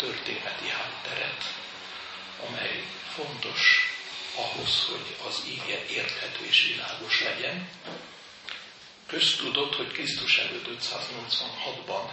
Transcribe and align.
történeti 0.00 0.68
hátteret, 0.68 1.44
amely 2.46 2.84
fontos 3.14 3.88
ahhoz, 4.34 4.84
hogy 4.84 5.16
az 5.26 5.42
ige 5.46 5.86
érthető 5.86 6.44
és 6.44 6.66
világos 6.66 7.20
legyen. 7.20 7.68
Köztudott, 9.06 9.76
hogy 9.76 9.92
Krisztus 9.92 10.38
előtt 10.38 10.68
586-ban 10.68 12.10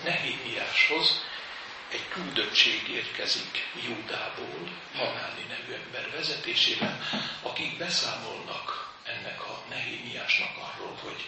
Nehémiáshoz 0.04 1.22
egy 1.90 2.08
küldöttség 2.08 2.88
érkezik 2.88 3.68
Júdából, 3.86 4.68
Hanáni 4.94 5.46
nevű 5.48 5.72
ember 5.72 6.10
vezetésével, 6.10 7.00
akik 7.42 7.78
beszámolnak 7.78 8.94
ennek 9.04 9.40
a 9.40 9.62
Nehémiásnak 9.68 10.56
arról, 10.56 10.98
hogy 11.02 11.24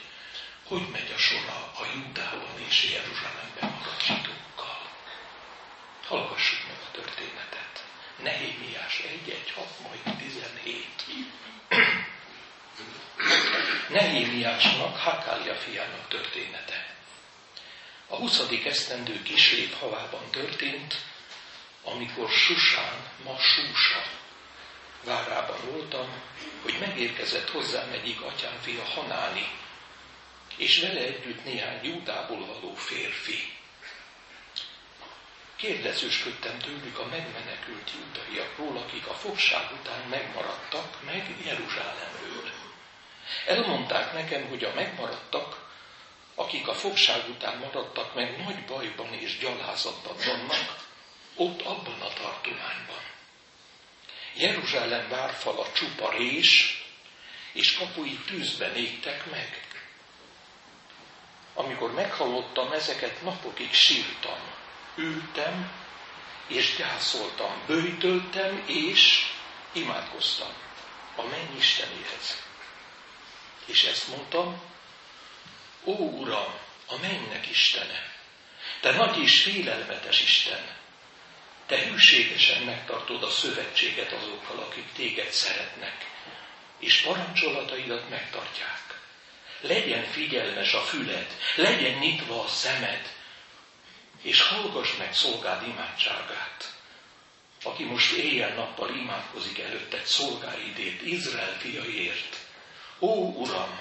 hogy 0.68 0.88
megy 0.92 1.12
a 1.16 1.18
sora 1.18 1.72
a 1.74 1.84
Júdában 1.94 2.60
és 2.68 2.90
Jeruzsálemben 2.92 3.70
maradt 3.78 4.02
zsidókkal. 4.04 4.90
Hallgassuk 6.06 6.66
meg 6.66 6.76
a 6.86 6.90
történetet. 6.90 7.84
Nehémiás 8.22 9.00
1, 9.00 9.30
1, 9.30 9.52
6, 9.54 9.66
majd 9.82 10.16
17. 10.16 10.86
Nehémiásnak, 13.88 14.96
Hakália 14.96 15.54
fiának 15.54 16.08
története. 16.08 16.97
A 18.10 18.16
20. 18.16 18.42
esztendő 18.64 19.22
kislép 19.22 19.78
havában 19.78 20.30
történt, 20.30 20.94
amikor 21.84 22.30
Susán, 22.30 23.10
ma 23.24 23.38
Súsa 23.38 24.02
várában 25.04 25.58
voltam, 25.70 26.22
hogy 26.62 26.76
megérkezett 26.80 27.50
hozzám 27.50 27.90
egyik 27.92 28.20
atyám 28.20 28.58
fia 28.60 28.84
Hanáni, 28.84 29.48
és 30.56 30.80
vele 30.80 31.00
együtt 31.00 31.44
néhány 31.44 31.84
Júdából 31.84 32.46
való 32.46 32.74
férfi. 32.74 33.52
Kérdezősködtem 35.56 36.58
tőlük 36.58 36.98
a 36.98 37.06
megmenekült 37.06 37.90
júdaiakról, 37.94 38.76
akik 38.76 39.06
a 39.06 39.14
fogság 39.14 39.70
után 39.80 40.08
megmaradtak 40.08 41.04
meg 41.04 41.34
Jeruzsálemről. 41.44 42.50
Elmondták 43.46 44.12
nekem, 44.12 44.48
hogy 44.48 44.64
a 44.64 44.74
megmaradtak 44.74 45.67
akik 46.38 46.68
a 46.68 46.74
fogság 46.74 47.28
után 47.28 47.58
maradtak 47.58 48.14
meg, 48.14 48.44
nagy 48.44 48.64
bajban 48.64 49.12
és 49.12 49.38
gyalázatban 49.38 50.16
vannak, 50.16 50.86
ott 51.34 51.62
abban 51.62 52.00
a 52.00 52.12
tartományban. 52.12 53.02
Jeruzsálem 54.34 55.08
várfala 55.08 55.72
csupa 55.72 56.10
rés, 56.10 56.82
és 57.52 57.76
kapui 57.76 58.18
tűzben 58.26 58.74
égtek 58.76 59.30
meg. 59.30 59.66
Amikor 61.54 61.92
meghallottam 61.92 62.72
ezeket, 62.72 63.22
napokig 63.22 63.72
sírtam, 63.72 64.38
ültem, 64.96 65.72
és 66.46 66.76
gyászoltam, 66.76 67.62
bőjtöltem, 67.66 68.62
és 68.66 69.32
imádkoztam 69.72 70.52
a 71.16 71.22
mennyistenéhez. 71.22 72.42
És 73.66 73.84
ezt 73.84 74.08
mondtam, 74.08 74.60
Ó 75.84 75.92
Uram, 75.92 76.54
a 76.86 76.96
mennek 77.00 77.48
Istene, 77.50 78.12
Te 78.80 78.92
nagy 78.92 79.18
és 79.18 79.42
félelmetes 79.42 80.22
Isten, 80.22 80.76
Te 81.66 81.78
hűségesen 81.78 82.62
megtartod 82.62 83.22
a 83.22 83.30
szövetséget 83.30 84.12
azokkal, 84.12 84.58
akik 84.58 84.92
Téged 84.92 85.30
szeretnek, 85.30 86.06
és 86.78 87.00
parancsolataidat 87.00 88.08
megtartják. 88.08 89.00
Legyen 89.60 90.04
figyelmes 90.04 90.72
a 90.72 90.80
füled, 90.80 91.36
legyen 91.54 91.98
nyitva 91.98 92.42
a 92.42 92.48
szemed, 92.48 93.12
és 94.22 94.42
hallgass 94.42 94.96
meg 94.96 95.14
szolgád 95.14 95.66
imádságát. 95.66 96.72
Aki 97.62 97.84
most 97.84 98.12
éjjel-nappal 98.12 98.94
imádkozik 98.94 99.58
előtted 99.58 100.04
szolgáidét, 100.04 101.02
Izrael 101.02 101.58
fiaiért. 101.58 102.36
Ó, 102.98 103.42
Uram, 103.42 103.80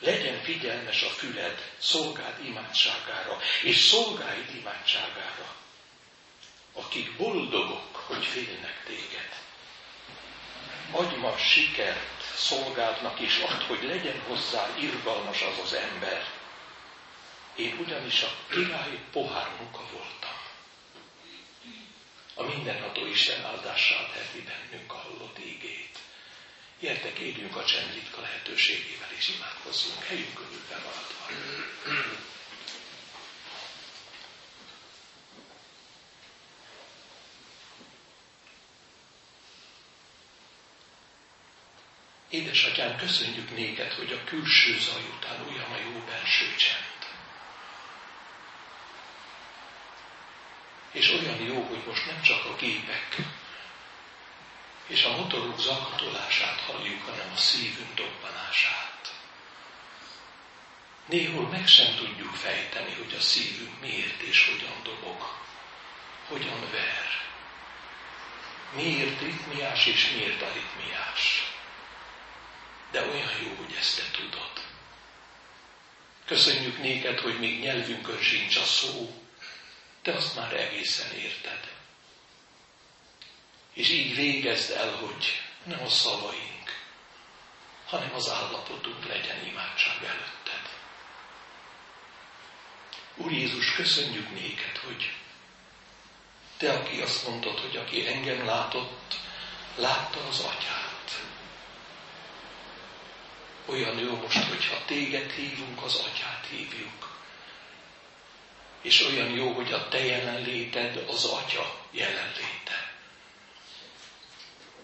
legyen 0.00 0.42
figyelmes 0.42 1.02
a 1.02 1.08
füled 1.08 1.72
szolgád 1.78 2.44
imádságára, 2.44 3.38
és 3.62 3.76
szolgáid 3.76 4.54
imádságára, 4.54 5.54
akik 6.72 7.16
boldogok, 7.16 7.96
hogy 7.96 8.24
félnek 8.24 8.82
téged. 8.86 9.38
Adj 10.90 11.14
ma 11.14 11.36
sikert 11.36 12.34
szolgádnak, 12.34 13.20
és 13.20 13.38
add, 13.38 13.62
hogy 13.66 13.82
legyen 13.82 14.20
hozzá 14.20 14.68
irgalmas 14.78 15.42
az 15.42 15.58
az 15.64 15.72
ember. 15.72 16.24
Én 17.56 17.76
ugyanis 17.78 18.22
a 18.22 18.34
király 18.50 18.98
pohármuka 19.12 19.82
voltam. 19.92 20.38
A 22.34 22.42
mindenható 22.42 23.06
Isten 23.06 23.44
áldását 23.44 24.12
heti 24.12 24.42
bennünk 24.42 24.92
a 24.92 24.96
hallott 24.96 25.38
ígét. 25.38 25.98
Gyertek, 26.80 27.18
éljünk 27.18 27.56
a 27.56 27.64
csend 27.64 27.94
ritka 27.94 28.20
lehetőségével, 28.20 29.08
és 29.16 29.28
imádkozzunk, 29.36 30.04
helyünk 30.04 30.34
körül 30.34 30.62
bemaradva. 30.68 31.26
Édesatyám, 42.30 42.96
köszönjük 42.96 43.56
néked, 43.56 43.92
hogy 43.92 44.12
a 44.12 44.24
külső 44.24 44.78
zaj 44.78 45.02
után 45.16 45.46
olyan 45.48 45.70
a 45.70 45.78
jó 45.78 46.04
belső 46.06 46.54
csend. 46.56 47.14
És 50.92 51.10
olyan 51.10 51.42
jó, 51.42 51.62
hogy 51.62 51.82
most 51.86 52.06
nem 52.06 52.22
csak 52.22 52.44
a 52.44 52.56
gépek, 52.56 53.16
és 54.90 55.04
a 55.04 55.16
motorok 55.16 55.60
zakatolását 55.60 56.60
halljuk, 56.60 57.02
hanem 57.02 57.30
a 57.34 57.36
szívünk 57.36 57.94
dobbanását. 57.94 59.14
Néhol 61.06 61.48
meg 61.48 61.66
sem 61.66 61.94
tudjuk 61.94 62.34
fejteni, 62.34 62.94
hogy 62.94 63.14
a 63.18 63.20
szívünk 63.20 63.80
miért 63.80 64.20
és 64.20 64.44
hogyan 64.44 64.82
dobog, 64.82 65.38
hogyan 66.28 66.70
ver. 66.70 67.08
Miért 68.74 69.20
ritmiás 69.20 69.86
és 69.86 70.10
miért 70.10 70.42
aritmiás. 70.42 71.52
De 72.90 73.02
olyan 73.02 73.32
jó, 73.42 73.54
hogy 73.54 73.76
ezt 73.78 73.96
te 73.96 74.18
tudod. 74.18 74.50
Köszönjük 76.24 76.78
néked, 76.78 77.18
hogy 77.18 77.38
még 77.38 77.60
nyelvünkön 77.60 78.22
sincs 78.22 78.56
a 78.56 78.64
szó, 78.64 79.24
te 80.02 80.12
azt 80.12 80.36
már 80.36 80.52
egészen 80.52 81.12
érted. 81.12 81.79
És 83.80 83.88
így 83.88 84.14
végezd 84.14 84.70
el, 84.70 84.94
hogy 84.94 85.42
nem 85.64 85.82
a 85.82 85.88
szavaink, 85.88 86.84
hanem 87.86 88.14
az 88.14 88.30
állapotunk 88.30 89.06
legyen 89.06 89.46
imádság 89.46 89.96
előtted. 90.02 90.78
Úr 93.16 93.32
Jézus, 93.32 93.74
köszönjük 93.74 94.30
néked, 94.30 94.76
hogy 94.76 95.12
Te, 96.56 96.72
aki 96.72 97.00
azt 97.00 97.26
mondtad, 97.28 97.58
hogy 97.58 97.76
aki 97.76 98.06
engem 98.06 98.44
látott, 98.44 99.14
látta 99.76 100.26
az 100.28 100.38
atyát. 100.38 101.22
Olyan 103.66 103.98
jó 103.98 104.16
most, 104.16 104.44
hogyha 104.44 104.84
téged 104.84 105.30
hívunk, 105.30 105.82
az 105.82 105.94
atyát 105.94 106.46
hívjuk. 106.50 107.18
És 108.82 109.02
olyan 109.06 109.30
jó, 109.30 109.52
hogy 109.52 109.72
a 109.72 109.88
te 109.88 110.04
jelenléted 110.04 111.04
az 111.08 111.24
atya 111.24 111.86
jelenléte. 111.90 112.79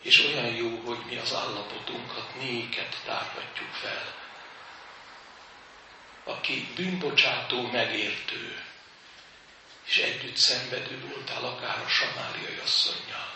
És 0.06 0.25
olyan 0.25 0.55
jó, 0.55 0.81
hogy 0.85 0.99
mi 1.06 1.17
az 1.17 1.35
állapotunkat, 1.35 2.35
néket 2.35 2.97
tárhatjuk 3.05 3.70
fel. 3.70 4.14
Aki 6.25 6.69
bűnbocsátó, 6.75 7.70
megértő, 7.70 8.64
és 9.85 9.99
együtt 9.99 10.37
szenvedő 10.37 11.00
voltál 11.08 11.44
akár 11.44 11.82
a 11.85 11.88
samáriai 11.88 12.58
asszonynal, 12.64 13.35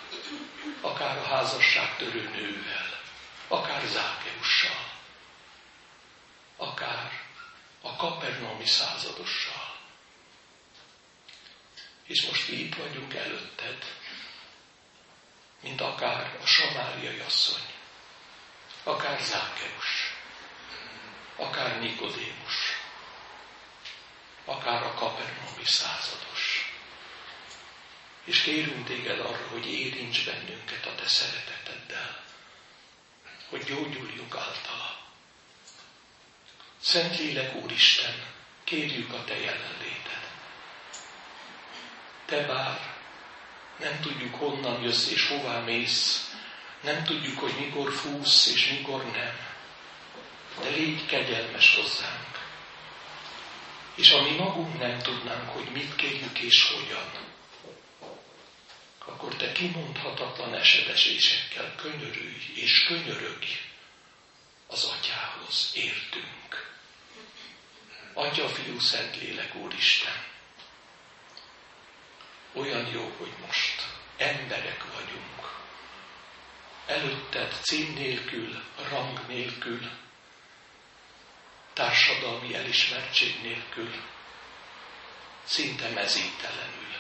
akár 0.81 1.19
a 1.19 1.23
házasságtörő 1.23 2.29
nővel, 2.29 3.01
akár 3.49 3.87
Zákeussal, 3.87 4.91
akár 6.57 7.23
a 7.81 7.97
kapernaumi 7.97 8.67
századossal. 8.67 9.77
És 12.07 12.27
most 12.27 12.49
mi 12.49 12.57
itt 12.57 12.75
vagyunk 12.75 13.15
előtted, 13.15 13.85
mint 15.61 15.81
akár 15.81 16.39
a 16.43 16.47
samáriai 16.47 17.19
asszony, 17.19 17.73
akár 18.83 19.21
Zákeus, 19.21 20.17
akár 21.37 21.81
Nikodémus, 21.81 22.81
akár 24.45 24.83
a 24.83 24.95
kapernaumi 24.95 25.65
százados. 25.65 26.75
És 28.25 28.43
kérünk 28.43 28.87
téged 28.87 29.21
arra, 29.21 29.49
hogy 29.49 29.67
érints 29.67 30.25
bennünket 30.25 30.87
a 30.87 30.95
te 30.95 31.09
szereteteddel, 31.09 32.25
hogy 33.49 33.65
gyógyuljunk 33.65 34.37
általa. 34.37 34.99
Szentlélek 36.81 37.55
Úristen, 37.55 38.25
kérjük 38.65 39.13
a 39.13 39.25
te 39.25 39.39
jelenléted. 39.39 40.29
Te 42.25 42.47
bár 42.47 42.90
nem 43.81 44.01
tudjuk 44.01 44.35
honnan 44.35 44.83
jössz 44.83 45.11
és 45.11 45.29
hová 45.29 45.61
mész, 45.61 46.31
nem 46.81 47.05
tudjuk, 47.05 47.39
hogy 47.39 47.55
mikor 47.59 47.93
fúsz 47.93 48.53
és 48.55 48.71
mikor 48.71 49.05
nem, 49.05 49.39
de 50.61 50.69
légy 50.69 51.07
kegyelmes 51.07 51.75
hozzánk. 51.75 52.49
És 53.95 54.11
ami 54.11 54.31
magunk 54.31 54.79
nem 54.79 54.99
tudnánk, 54.99 55.49
hogy 55.49 55.69
mit 55.73 55.95
kérjük 55.95 56.39
és 56.39 56.73
hogyan, 56.73 57.11
akkor 59.05 59.37
te 59.37 59.53
kimondhatatlan 59.53 60.55
esedesésekkel 60.55 61.75
könyörülj 61.77 62.53
és 62.55 62.85
könyörögj 62.85 63.47
az 64.67 64.85
atyához, 64.85 65.73
értünk. 65.75 66.79
Atya, 68.15 68.49
Fiú, 68.49 68.79
Szentlélek, 68.79 69.55
Úristen, 69.55 70.30
olyan 72.53 72.87
jó, 72.87 73.13
hogy 73.19 73.33
most 73.47 73.87
emberek 74.17 74.85
vagyunk. 74.95 75.59
Előtted 76.87 77.53
cím 77.63 77.93
nélkül, 77.93 78.63
rang 78.89 79.27
nélkül, 79.27 79.91
társadalmi 81.73 82.55
elismertség 82.55 83.43
nélkül, 83.43 83.95
szinte 85.45 85.89
mezítelenül, 85.89 86.97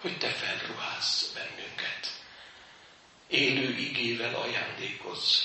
hogy 0.00 0.18
te 0.18 0.28
felruházz 0.28 1.32
bennünket. 1.32 2.22
Élő 3.28 3.76
igével 3.76 4.34
ajándékozz, 4.34 5.40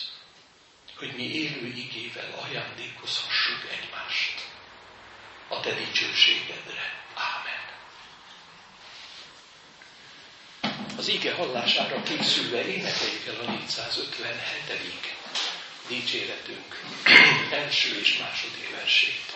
hogy 0.96 1.16
mi 1.16 1.24
élő 1.24 1.68
igével 1.68 2.32
ajándékozhassuk 2.32 3.72
egymást 3.72 4.48
a 5.48 5.60
te 5.60 5.74
dicsőségedre. 5.74 7.04
Ámen. 7.14 7.60
Az 11.00 11.08
ige 11.08 11.34
hallására 11.34 12.04
készülve 12.04 12.68
énekeljük 12.68 13.26
el 13.28 13.46
a 13.46 13.52
457 13.52 15.16
dicséretünk 15.88 16.82
első 17.52 18.00
és 18.00 18.18
második 18.18 18.70
versét. 18.76 19.34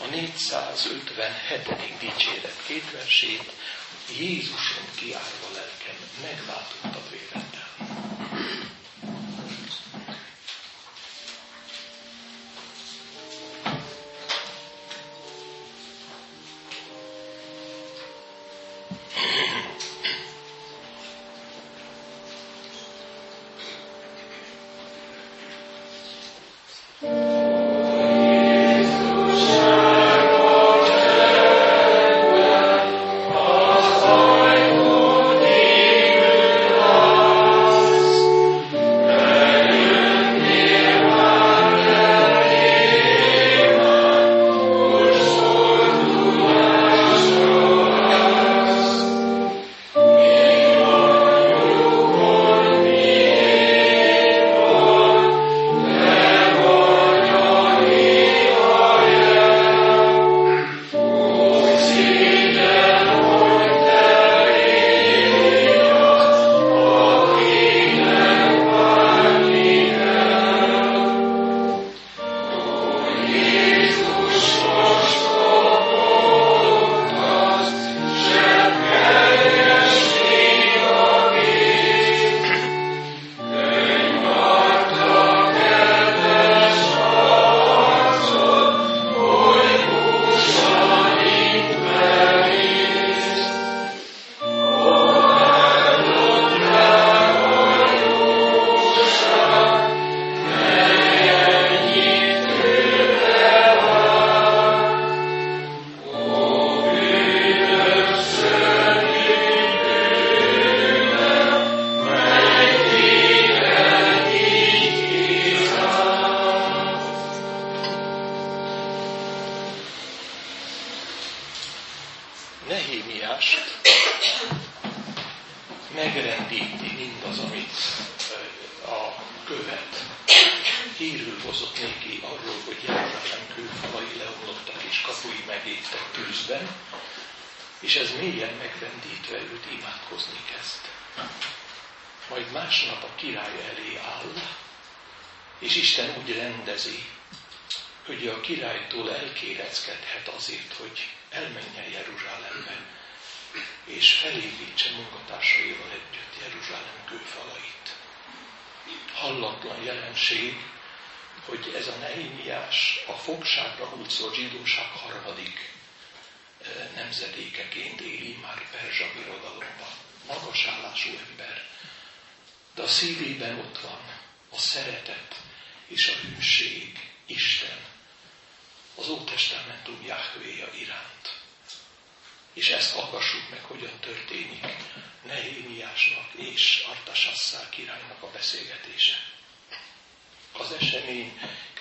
A 0.00 0.06
457. 0.06 1.98
dicséret 1.98 2.62
két 2.66 2.90
versét 2.92 3.52
Jézuson 4.18 4.84
kiárva 4.94 5.48
lelkem 5.54 5.96
megváltott 6.22 6.93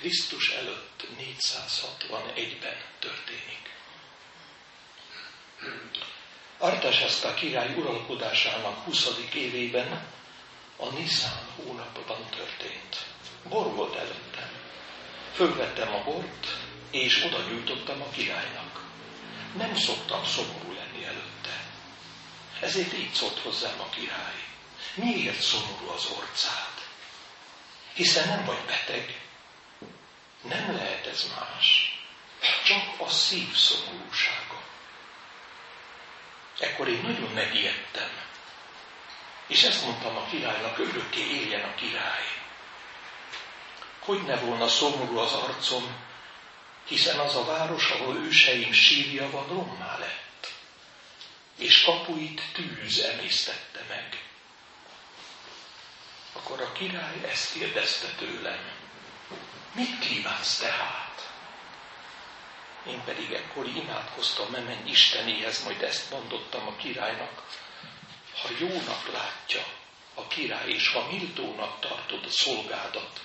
Krisztus 0.04 0.50
előtt 0.50 1.08
461-ben 1.20 2.78
történik. 3.00 3.76
Artasasta 6.58 7.34
király 7.34 7.74
uralkodásának 7.76 8.84
20. 8.84 9.08
évében 9.34 10.08
a 10.78 10.90
Niszán 10.90 11.46
hónapban 11.56 12.30
történt. 12.30 13.06
Bor 13.50 13.76
volt 13.76 13.96
előttem. 13.96 14.50
Fölvettem 15.34 15.94
a 15.94 16.04
bort, 16.04 16.48
és 16.92 17.24
oda 17.24 17.42
nyújtottam 17.42 18.02
a 18.02 18.10
királynak. 18.10 18.84
Nem 19.58 19.76
szoktam 19.76 20.26
szomorú 20.26 20.74
lenni 20.74 21.04
előtte. 21.04 21.64
Ezért 22.62 22.94
így 22.94 23.14
szólt 23.14 23.40
hozzám 23.40 23.80
a 23.80 23.90
király. 23.90 24.44
Miért 24.96 25.42
szomorú 25.42 25.88
az 25.88 26.06
orcád? 26.06 26.74
Hiszen 27.94 28.28
nem 28.28 28.46
vagy 28.46 28.62
beteg. 28.66 29.22
Nem 30.44 30.76
lehet 30.76 31.06
ez 31.06 31.32
más. 31.38 31.98
Csak 32.66 33.00
a 33.08 33.10
szív 33.10 33.56
szomorúsága. 33.56 34.62
Ekkor 36.60 36.88
én 36.88 37.02
nagyon 37.02 37.32
megijedtem. 37.32 38.10
És 39.48 39.64
ezt 39.64 39.84
mondtam 39.86 40.18
a 40.18 40.26
királynak, 40.26 40.78
örökké 40.78 41.22
éljen 41.22 41.70
a 41.70 41.76
király. 41.76 42.42
Hogy 44.00 44.24
ne 44.24 44.36
volna 44.36 44.68
szomorú 44.68 45.18
az 45.18 45.34
arcom, 45.34 45.96
hiszen 46.88 47.20
az 47.20 47.36
a 47.36 47.46
város, 47.46 47.90
ahol 47.90 48.16
őseim 48.16 48.72
sírja 48.72 49.30
van, 49.30 49.48
rommá 49.48 49.98
lett, 49.98 50.54
és 51.58 51.84
kapuit 51.84 52.42
tűz 52.54 53.00
emésztette 53.00 53.86
meg. 53.90 54.24
Akkor 56.34 56.62
a 56.62 56.72
király 56.72 57.24
ezt 57.30 57.54
kérdezte 57.54 58.08
tőlem. 58.08 58.83
Mit 59.74 60.00
kívánsz 60.00 60.58
tehát? 60.58 61.32
Én 62.88 63.04
pedig 63.04 63.32
ekkor 63.32 63.68
imádkoztam, 63.68 64.52
mert 64.52 64.66
menj 64.66 64.90
Istenéhez, 64.90 65.64
majd 65.64 65.82
ezt 65.82 66.12
mondottam 66.12 66.68
a 66.68 66.76
királynak. 66.76 67.44
Ha 68.42 68.50
jónak 68.60 69.12
látja 69.12 69.66
a 70.14 70.28
király, 70.28 70.70
és 70.70 70.88
ha 70.88 71.08
méltónak 71.12 71.80
tartod 71.80 72.26
a 72.26 72.32
szolgádat, 72.32 73.22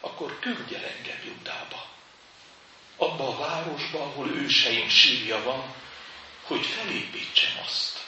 akkor 0.00 0.38
küldj 0.38 0.74
el 0.74 0.84
engem 0.84 1.22
Judába. 1.24 1.86
Abba 2.96 3.28
a 3.28 3.38
városba, 3.38 4.02
ahol 4.02 4.28
őseim 4.28 4.88
sírja 4.88 5.42
van, 5.42 5.74
hogy 6.42 6.66
felépítsem 6.66 7.62
azt. 7.64 8.04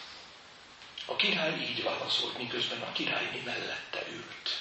A 1.07 1.17
király 1.17 1.61
így 1.61 1.83
válaszolt, 1.83 2.39
miközben 2.39 2.83
a 2.83 2.93
királyni 2.93 3.41
mellette 3.45 4.07
ült. 4.11 4.58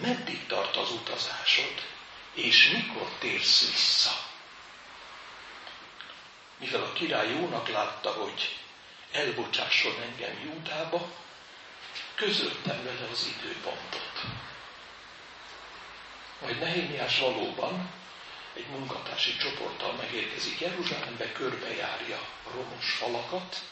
Meddig 0.00 0.46
tart 0.46 0.76
az 0.76 0.90
utazásod, 0.90 1.86
és 2.34 2.70
mikor 2.70 3.08
térsz 3.18 3.70
vissza? 3.70 4.24
Mivel 6.58 6.82
a 6.82 6.92
király 6.92 7.30
jónak 7.30 7.68
látta, 7.68 8.12
hogy 8.12 8.58
elbocsásson 9.12 10.02
engem 10.02 10.40
Júdába, 10.44 11.12
közöltem 12.14 12.84
vele 12.84 13.08
az 13.12 13.28
időpontot. 13.38 14.22
Majd 16.40 16.58
Nehémiás 16.58 17.18
valóban 17.18 17.90
egy 18.54 18.66
munkatársi 18.66 19.36
csoporttal 19.36 19.92
megérkezik 19.92 20.60
Jeruzsálembe, 20.60 21.32
körbejárja 21.32 22.16
a 22.16 22.50
romos 22.54 22.90
falakat, 22.90 23.62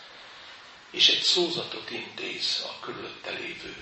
és 0.90 1.08
egy 1.08 1.22
szózatot 1.22 1.90
intéz 1.90 2.64
a 2.66 2.80
körülötte 2.80 3.30
lévő 3.30 3.74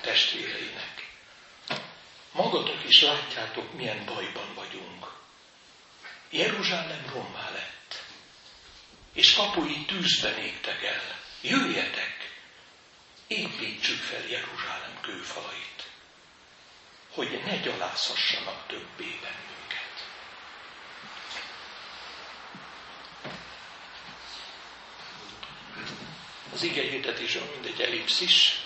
testvéreinek. 0.00 0.99
Magatok 2.32 2.84
is 2.88 3.00
látjátok, 3.00 3.72
milyen 3.74 4.04
bajban 4.04 4.54
vagyunk. 4.54 5.12
Jeruzsálem 6.30 7.06
rommá 7.12 7.50
lett, 7.50 8.02
és 9.12 9.34
kapui 9.34 9.84
tűzben 9.84 10.38
égtek 10.38 10.82
el. 10.82 11.18
Jöjjetek, 11.40 12.38
építsük 13.26 13.98
fel 13.98 14.28
Jeruzsálem 14.28 15.00
kőfalait 15.00 15.90
hogy 17.14 17.42
ne 17.44 17.56
gyalázhassanak 17.56 18.66
többé 18.66 19.18
bennünket. 19.22 20.08
Az 26.52 26.62
ige 26.62 26.82
hirdetésről 26.82 27.50
mindegy 27.52 27.80
ellipszis, 27.80 28.60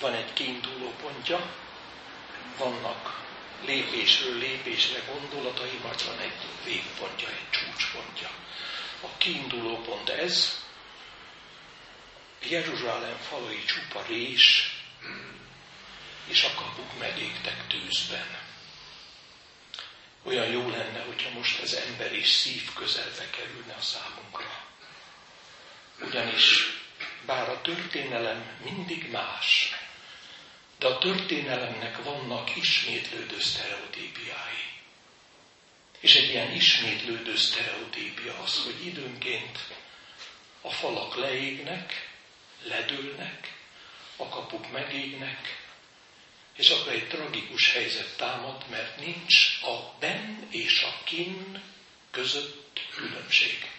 van 0.00 0.14
egy 0.14 0.32
kiinduló 0.32 0.92
pontja, 1.00 1.54
vannak 2.58 3.24
lépésről 3.64 4.38
lépésre 4.38 5.00
gondolatai, 5.12 5.78
majd 5.82 6.06
van 6.06 6.18
egy 6.18 6.36
végpontja, 6.64 7.28
egy 7.28 7.50
csúcspontja. 7.50 8.30
A 9.00 9.16
kiinduló 9.18 9.80
pont 9.80 10.08
ez, 10.08 10.64
Jeruzsálem 12.48 13.16
falai 13.16 13.64
csupa 13.64 14.02
rés, 14.08 14.76
és 16.26 16.44
a 16.44 16.54
kapuk 16.54 16.98
megégtek 16.98 17.66
tűzben. 17.66 18.38
Olyan 20.22 20.46
jó 20.46 20.70
lenne, 20.70 21.00
hogyha 21.00 21.30
most 21.30 21.60
az 21.60 21.74
ember 21.74 22.12
és 22.12 22.28
szív 22.28 22.72
közelbe 22.72 23.30
kerülne 23.30 23.74
a 23.74 23.82
számunkra. 23.82 24.64
Ugyanis 26.00 26.66
bár 27.26 27.48
a 27.48 27.60
történelem 27.60 28.58
mindig 28.62 29.10
más, 29.10 29.74
de 30.78 30.86
a 30.86 30.98
történelemnek 30.98 32.02
vannak 32.02 32.56
ismétlődő 32.56 33.40
sztereotípiái. 33.40 34.64
És 36.00 36.14
egy 36.14 36.28
ilyen 36.28 36.52
ismétlődő 36.52 37.36
sztereotípia 37.36 38.38
az, 38.42 38.64
hogy 38.64 38.86
időnként 38.86 39.58
a 40.60 40.70
falak 40.70 41.16
leégnek, 41.16 42.10
ledőlnek, 42.62 43.54
a 44.16 44.28
kapuk 44.28 44.70
megégnek, 44.70 45.64
és 46.56 46.70
akkor 46.70 46.92
egy 46.92 47.08
tragikus 47.08 47.72
helyzet 47.72 48.16
támad, 48.16 48.64
mert 48.70 49.00
nincs 49.00 49.62
a 49.62 49.96
ben 50.00 50.46
és 50.50 50.82
a 50.82 51.04
kin 51.04 51.62
között 52.10 52.80
különbség. 52.94 53.70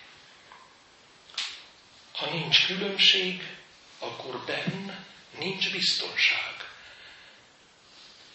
Ha 2.12 2.30
nincs 2.30 2.66
különbség, 2.66 3.42
akkor 4.00 4.46
ben 4.46 5.06
nincs 5.38 5.72
biztonság. 5.72 6.57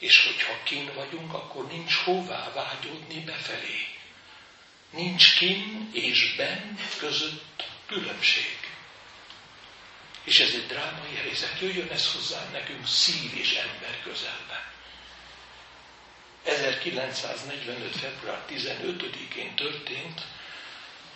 És 0.03 0.25
hogyha 0.27 0.63
kin 0.63 0.91
vagyunk, 0.95 1.35
akkor 1.35 1.67
nincs 1.67 1.95
hová 1.95 2.53
vágyódni 2.53 3.21
befelé. 3.21 3.87
Nincs 4.91 5.37
kin 5.37 5.91
és 5.93 6.35
ben 6.37 6.79
között 6.99 7.65
különbség. 7.87 8.59
És 10.25 10.39
ez 10.39 10.55
egy 10.55 10.67
drámai 10.67 11.15
helyzet. 11.15 11.61
Jöjjön 11.61 11.89
ez 11.89 12.13
hozzá 12.13 12.49
nekünk 12.53 12.87
szív 12.87 13.37
és 13.37 13.53
ember 13.55 14.03
közelbe. 14.03 14.73
1945. 16.45 17.97
február 17.97 18.45
15-én 18.49 19.55
történt, 19.55 20.23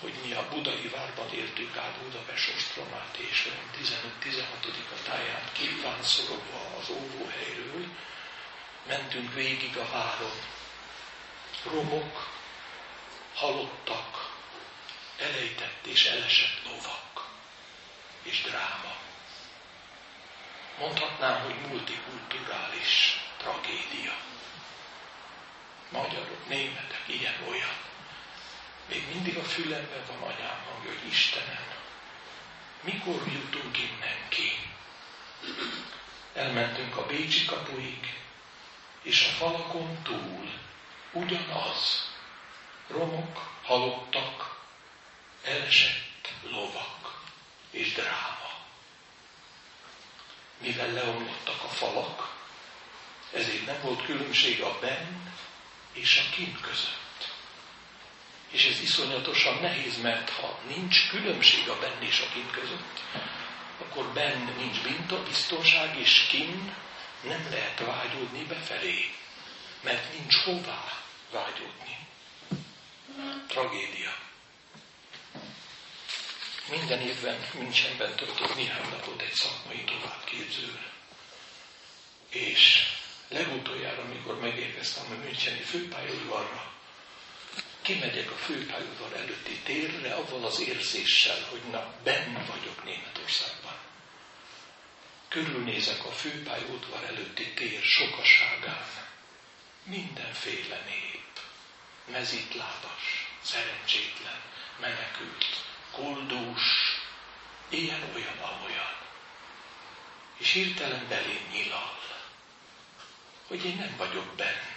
hogy 0.00 0.12
mi 0.26 0.32
a 0.32 0.48
budai 0.48 0.88
várban 0.94 1.34
éltük 1.34 1.76
át 1.76 1.98
Budapest 2.02 2.54
ostromát, 2.56 3.16
és 3.30 3.48
15-16-a 3.82 5.02
táján 5.04 5.48
kíván 5.52 6.02
szorogva 6.02 6.76
az 6.80 6.88
óvóhelyről, 6.88 7.86
mentünk 8.86 9.34
végig 9.34 9.76
a 9.76 9.88
váron. 9.92 10.40
Romok, 11.64 12.28
halottak, 13.34 14.34
elejtett 15.18 15.86
és 15.86 16.04
elesett 16.04 16.62
lovak 16.64 17.28
és 18.22 18.42
dráma. 18.42 18.94
Mondhatnám, 20.78 21.42
hogy 21.42 21.70
multikulturális 21.70 23.20
tragédia. 23.36 24.14
Magyarok, 25.90 26.48
németek, 26.48 27.02
ilyen 27.06 27.34
olyan. 27.48 27.76
Még 28.88 29.04
mindig 29.12 29.36
a 29.36 29.42
fülemben 29.42 30.02
van 30.06 30.30
anyám 30.32 30.64
hangja, 30.68 30.90
hogy 30.90 31.08
Istenem, 31.08 31.64
mikor 32.80 33.22
jutunk 33.32 33.78
innen 33.78 34.28
ki? 34.28 34.58
Elmentünk 36.34 36.96
a 36.96 37.06
Bécsi 37.06 37.44
kapuig, 37.44 38.14
és 39.06 39.26
a 39.26 39.36
falakon 39.36 40.02
túl 40.02 40.50
ugyanaz. 41.12 42.10
Romok, 42.88 43.50
halottak, 43.62 44.60
elesett 45.44 46.32
lovak 46.50 47.22
és 47.70 47.92
dráma. 47.92 48.50
Mivel 50.58 50.92
leomlottak 50.92 51.62
a 51.62 51.68
falak, 51.68 52.34
ezért 53.32 53.66
nem 53.66 53.80
volt 53.82 54.04
különbség 54.04 54.62
a 54.62 54.78
benn 54.80 55.30
és 55.92 56.25
a 56.26 56.34
kint 56.34 56.60
között. 56.60 57.30
És 58.50 58.64
ez 58.64 58.80
iszonyatosan 58.80 59.58
nehéz, 59.60 60.00
mert 60.00 60.30
ha 60.30 60.58
nincs 60.66 61.08
különbség 61.08 61.68
a 61.68 61.78
benn 61.78 62.02
és 62.02 62.20
a 62.20 62.32
kint 62.32 62.50
között, 62.50 63.00
akkor 63.78 64.06
benn 64.06 64.56
nincs 64.56 64.80
biztonság, 65.26 65.98
és 65.98 66.26
kint 66.28 66.72
nem 67.23 67.46
lehet 67.50 67.78
vágyódni 67.78 68.44
befelé, 68.44 69.14
mert 69.80 70.12
nincs 70.12 70.35
hová 70.35 71.02
vágyódni. 71.30 71.99
Tragédia. 73.49 74.16
Minden 76.70 77.00
évben 77.00 77.46
Münchenben 77.54 78.14
töltök 78.14 78.54
néhány 78.54 78.88
napot 78.90 79.20
egy 79.20 79.32
szakmai 79.35 79.85
továbbképzőn. 79.85 80.78
És 82.28 82.82
legutoljára, 83.28 84.02
amikor 84.02 84.40
megérkeztem 84.40 85.04
a 85.11 85.25
Müncheni 85.25 85.61
főpályaudvarra, 85.61 86.73
kimegyek 87.82 88.30
a 88.30 88.35
főpályaudvar 88.35 89.12
előtti 89.12 89.58
térre, 89.64 90.14
avval 90.14 90.44
az 90.44 90.61
érzéssel, 90.61 91.46
hogy 91.50 91.62
na, 91.70 91.94
benne 92.02 92.44
vagyok 92.44 92.85
Németországban. 92.85 93.65
Körülnézek 95.28 96.04
a 96.04 96.11
főpályaudvar 96.11 97.04
előtti 97.04 97.52
tér 97.54 97.83
sokaságán. 97.83 98.87
Mindenféle 99.83 100.83
nép. 100.87 101.40
Mezitlábas, 102.11 103.37
szerencsétlen, 103.42 104.40
menekült, 104.80 105.45
koldús, 105.90 106.62
ilyen-olyan, 107.68 108.38
amolyan. 108.38 108.95
És 110.37 110.52
hirtelen 110.52 111.09
belém 111.09 111.49
nyilal, 111.52 111.99
hogy 113.47 113.64
én 113.64 113.76
nem 113.76 113.97
vagyok 113.97 114.35
benn. 114.35 114.75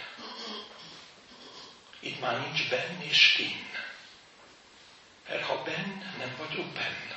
Itt 2.00 2.20
már 2.20 2.40
nincs 2.40 2.68
benn 2.68 3.00
és 3.00 3.32
kin. 3.36 3.68
Mert 5.28 5.44
ha 5.44 5.62
benn, 5.62 5.98
nem 6.18 6.34
vagyok 6.36 6.66
benn. 6.66 7.10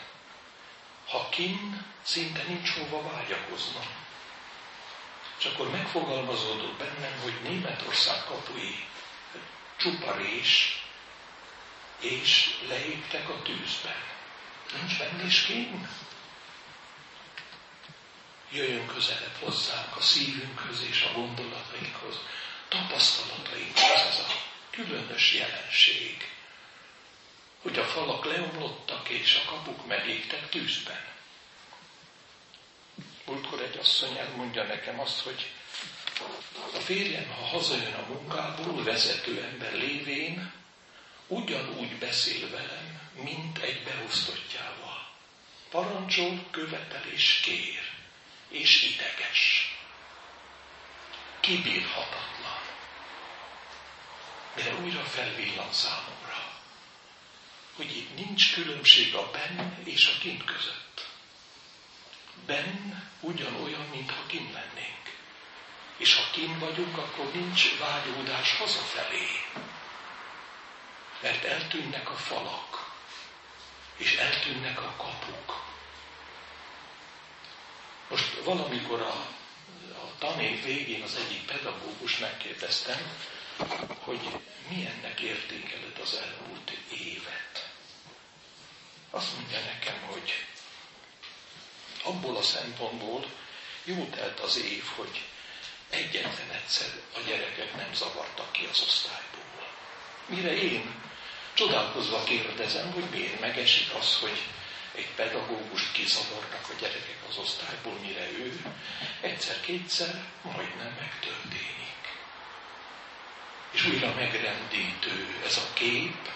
Ha 1.13 1.29
kin, 1.29 1.85
szinte 2.01 2.43
nincs 2.47 2.69
hova 2.69 3.11
vágyakoznom. 3.11 3.85
És 5.39 5.45
akkor 5.45 5.69
megfogalmazódott 5.69 6.77
bennem, 6.77 7.19
hogy 7.21 7.33
Németország 7.43 8.23
kapui 8.23 8.87
csupa 9.77 10.15
rés, 10.15 10.83
és 11.99 12.59
leéptek 12.67 13.29
a 13.29 13.41
tűzben. 13.41 14.03
Nincs 14.77 14.97
benn 14.97 15.19
és 15.25 15.41
kin? 15.41 15.89
Jöjjön 18.51 18.87
közelebb 18.87 19.35
hozzánk 19.39 19.95
a 19.95 20.01
szívünkhöz 20.01 20.83
és 20.89 21.01
a 21.01 21.13
gondolatainkhoz, 21.13 22.19
tapasztalatainkhoz 22.67 24.01
ez 24.07 24.19
a 24.19 24.33
különös 24.69 25.33
jelenség, 25.33 26.31
hogy 27.63 27.77
a 27.79 27.83
falak 27.83 28.25
leomlottak 28.25 29.09
és 29.09 29.41
a 29.45 29.49
kapuk 29.49 29.87
megégtek 29.87 30.49
tűzben. 30.49 31.05
Múltkor 33.25 33.61
egy 33.61 33.77
asszony 33.77 34.17
elmondja 34.17 34.63
nekem 34.63 34.99
azt, 34.99 35.19
hogy 35.19 35.51
a 36.75 36.79
férjem, 36.79 37.27
ha 37.27 37.45
hazajön 37.45 37.93
a 37.93 38.05
munkából, 38.07 38.83
vezető 38.83 39.43
ember 39.43 39.73
lévén, 39.73 40.51
ugyanúgy 41.27 41.95
beszél 41.97 42.49
velem, 42.49 43.01
mint 43.13 43.57
egy 43.57 43.83
beosztottjával. 43.83 45.07
Parancsol, 45.69 46.45
követel 46.51 47.03
és 47.11 47.39
kér, 47.43 47.91
és 48.47 48.83
ideges. 48.83 49.71
Kibírhatatlan. 51.39 52.61
De 54.55 54.75
újra 54.83 55.03
felvillan 55.03 55.71
számomra, 55.71 56.32
hogy 57.75 57.97
itt 57.97 58.15
nincs 58.15 58.53
különbség 58.53 59.15
a 59.15 59.31
benn 59.31 59.73
és 59.83 60.07
a 60.07 60.19
kint 60.19 60.43
között. 60.43 61.07
Benn 62.45 62.93
ugyanolyan, 63.19 63.85
mintha 63.91 64.25
kint 64.25 64.53
lennénk. 64.53 65.17
És 65.97 66.15
ha 66.15 66.31
kint 66.31 66.59
vagyunk, 66.59 66.97
akkor 66.97 67.31
nincs 67.33 67.77
vágyódás 67.77 68.57
hazafelé. 68.57 69.27
Mert 71.21 71.43
eltűnnek 71.43 72.09
a 72.09 72.15
falak, 72.15 72.91
és 73.97 74.15
eltűnnek 74.15 74.81
a 74.81 74.93
kapuk. 74.97 75.63
Most 78.09 78.43
valamikor 78.43 79.01
a, 79.01 79.27
a 79.89 80.17
tanév 80.17 80.63
végén 80.63 81.01
az 81.01 81.15
egyik 81.15 81.45
pedagógus 81.45 82.17
megkérdeztem, 82.17 83.17
hogy 83.99 84.19
milyennek 84.69 85.19
értékeled 85.19 85.99
az 86.01 86.21
elmúlt 86.23 86.71
évet. 86.91 87.62
Azt 89.15 89.33
mondja 89.35 89.59
nekem, 89.59 90.01
hogy 90.11 90.33
abból 92.03 92.37
a 92.37 92.41
szempontból 92.41 93.25
jó 93.83 94.05
telt 94.05 94.39
az 94.39 94.57
év, 94.57 94.83
hogy 94.95 95.21
egyetlen 95.89 96.49
egyszer 96.51 96.87
a 97.15 97.19
gyerekek 97.27 97.75
nem 97.75 97.93
zavartak 97.93 98.51
ki 98.51 98.65
az 98.71 98.81
osztályból. 98.81 99.67
Mire 100.25 100.53
én 100.61 100.95
csodálkozva 101.53 102.23
kérdezem, 102.23 102.91
hogy 102.91 103.03
miért 103.11 103.39
megesik 103.39 103.93
az, 103.93 104.15
hogy 104.15 104.41
egy 104.95 105.09
pedagógust 105.15 105.91
kizavarnak 105.91 106.69
a 106.69 106.79
gyerekek 106.79 107.17
az 107.29 107.37
osztályból, 107.37 107.93
mire 108.01 108.31
ő 108.31 108.73
egyszer-kétszer 109.21 110.25
majdnem 110.41 110.95
megtörténik. 110.99 112.01
És 113.71 113.85
újra 113.85 114.13
megrendítő 114.13 115.41
ez 115.45 115.57
a 115.57 115.73
kép, 115.73 116.29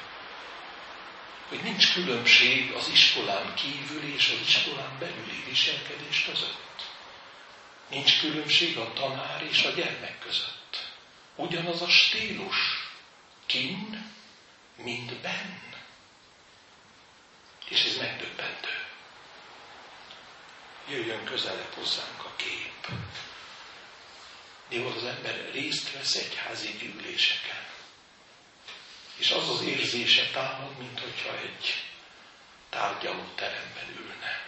hogy 1.47 1.59
nincs 1.63 1.93
különbség 1.93 2.71
az 2.71 2.87
iskolán 2.87 3.53
kívül 3.55 4.03
és 4.13 4.29
az 4.29 4.47
iskolán 4.47 4.99
belüli 4.99 5.43
viselkedés 5.47 6.23
között. 6.23 6.89
Nincs 7.89 8.19
különbség 8.19 8.77
a 8.77 8.93
tanár 8.93 9.43
és 9.49 9.63
a 9.63 9.69
gyermek 9.69 10.19
között. 10.19 10.91
Ugyanaz 11.35 11.81
a 11.81 11.89
stílus, 11.89 12.55
kin, 13.45 14.11
mint 14.75 15.13
benn. 15.13 15.73
És 17.69 17.83
ez 17.83 17.97
megdöbbentő. 17.97 18.85
Jöjjön 20.89 21.23
közelebb 21.23 21.73
hozzánk 21.73 22.23
a 22.23 22.35
kép. 22.35 22.87
Néha 24.69 24.89
az 24.89 25.03
ember 25.03 25.51
részt 25.51 25.91
vesz 25.91 26.15
egyházi 26.15 26.71
gyűléseken. 26.79 27.65
És 29.17 29.31
az 29.31 29.49
az 29.49 29.61
érzése 29.61 30.29
támad, 30.29 30.77
mint 30.77 30.99
hogyha 30.99 31.37
egy 31.37 31.83
tárgyaló 32.69 33.23
teremben 33.35 33.89
ülne. 33.99 34.45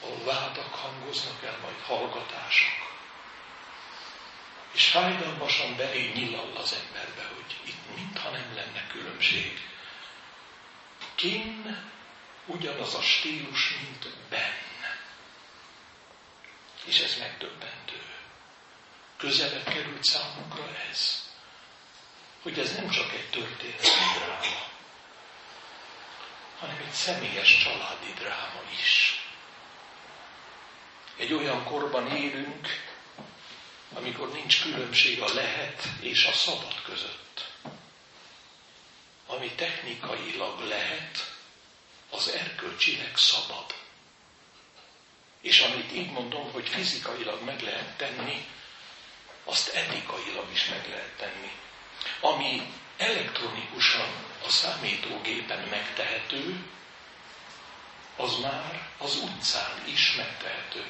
Ahol 0.00 0.24
vádak 0.24 0.74
hangoznak 0.74 1.44
el, 1.44 1.58
majd 1.62 1.80
hallgatások. 1.80 2.90
És 4.72 4.86
fájdalmasan 4.86 5.76
belé 5.76 6.12
nyilall 6.14 6.56
az 6.56 6.72
emberbe, 6.84 7.28
hogy 7.34 7.56
itt 7.64 7.96
mintha 7.96 8.30
nem 8.30 8.54
lenne 8.54 8.86
különbség 8.86 9.70
Kin 11.22 11.90
ugyanaz 12.46 12.94
a 12.94 13.02
stílus, 13.02 13.74
mint 13.80 14.08
Ben. 14.28 14.54
És 16.84 17.00
ez 17.00 17.16
megdöbbentő. 17.18 18.02
Közelebb 19.16 19.64
került 19.64 20.04
számunkra 20.04 20.76
ez, 20.90 21.30
hogy 22.42 22.58
ez 22.58 22.74
nem 22.74 22.90
csak 22.90 23.12
egy 23.12 23.30
történeti 23.30 23.88
dráma, 24.18 24.66
hanem 26.58 26.76
egy 26.86 26.92
személyes 26.92 27.62
családi 27.62 28.12
dráma 28.18 28.60
is. 28.80 29.16
Egy 31.16 31.32
olyan 31.32 31.64
korban 31.64 32.16
élünk, 32.16 32.68
amikor 33.94 34.32
nincs 34.32 34.62
különbség 34.62 35.20
a 35.20 35.34
lehet 35.34 35.88
és 36.00 36.24
a 36.24 36.32
szabad 36.32 36.82
között 36.84 37.22
ami 39.32 39.50
technikailag 39.50 40.60
lehet, 40.60 41.32
az 42.10 42.28
erkölcsileg 42.28 43.16
szabad. 43.16 43.74
És 45.40 45.60
amit 45.60 45.92
így 45.92 46.10
mondom, 46.10 46.52
hogy 46.52 46.68
fizikailag 46.68 47.42
meg 47.44 47.60
lehet 47.60 47.96
tenni, 47.96 48.46
azt 49.44 49.68
etikailag 49.68 50.52
is 50.52 50.68
meg 50.68 50.88
lehet 50.88 51.16
tenni. 51.16 51.50
Ami 52.20 52.72
elektronikusan 52.96 54.08
a 54.46 54.48
számítógépen 54.50 55.68
megtehető, 55.70 56.64
az 58.16 58.38
már 58.42 58.88
az 58.98 59.16
utcán 59.16 59.82
is 59.86 60.14
megtehető. 60.16 60.84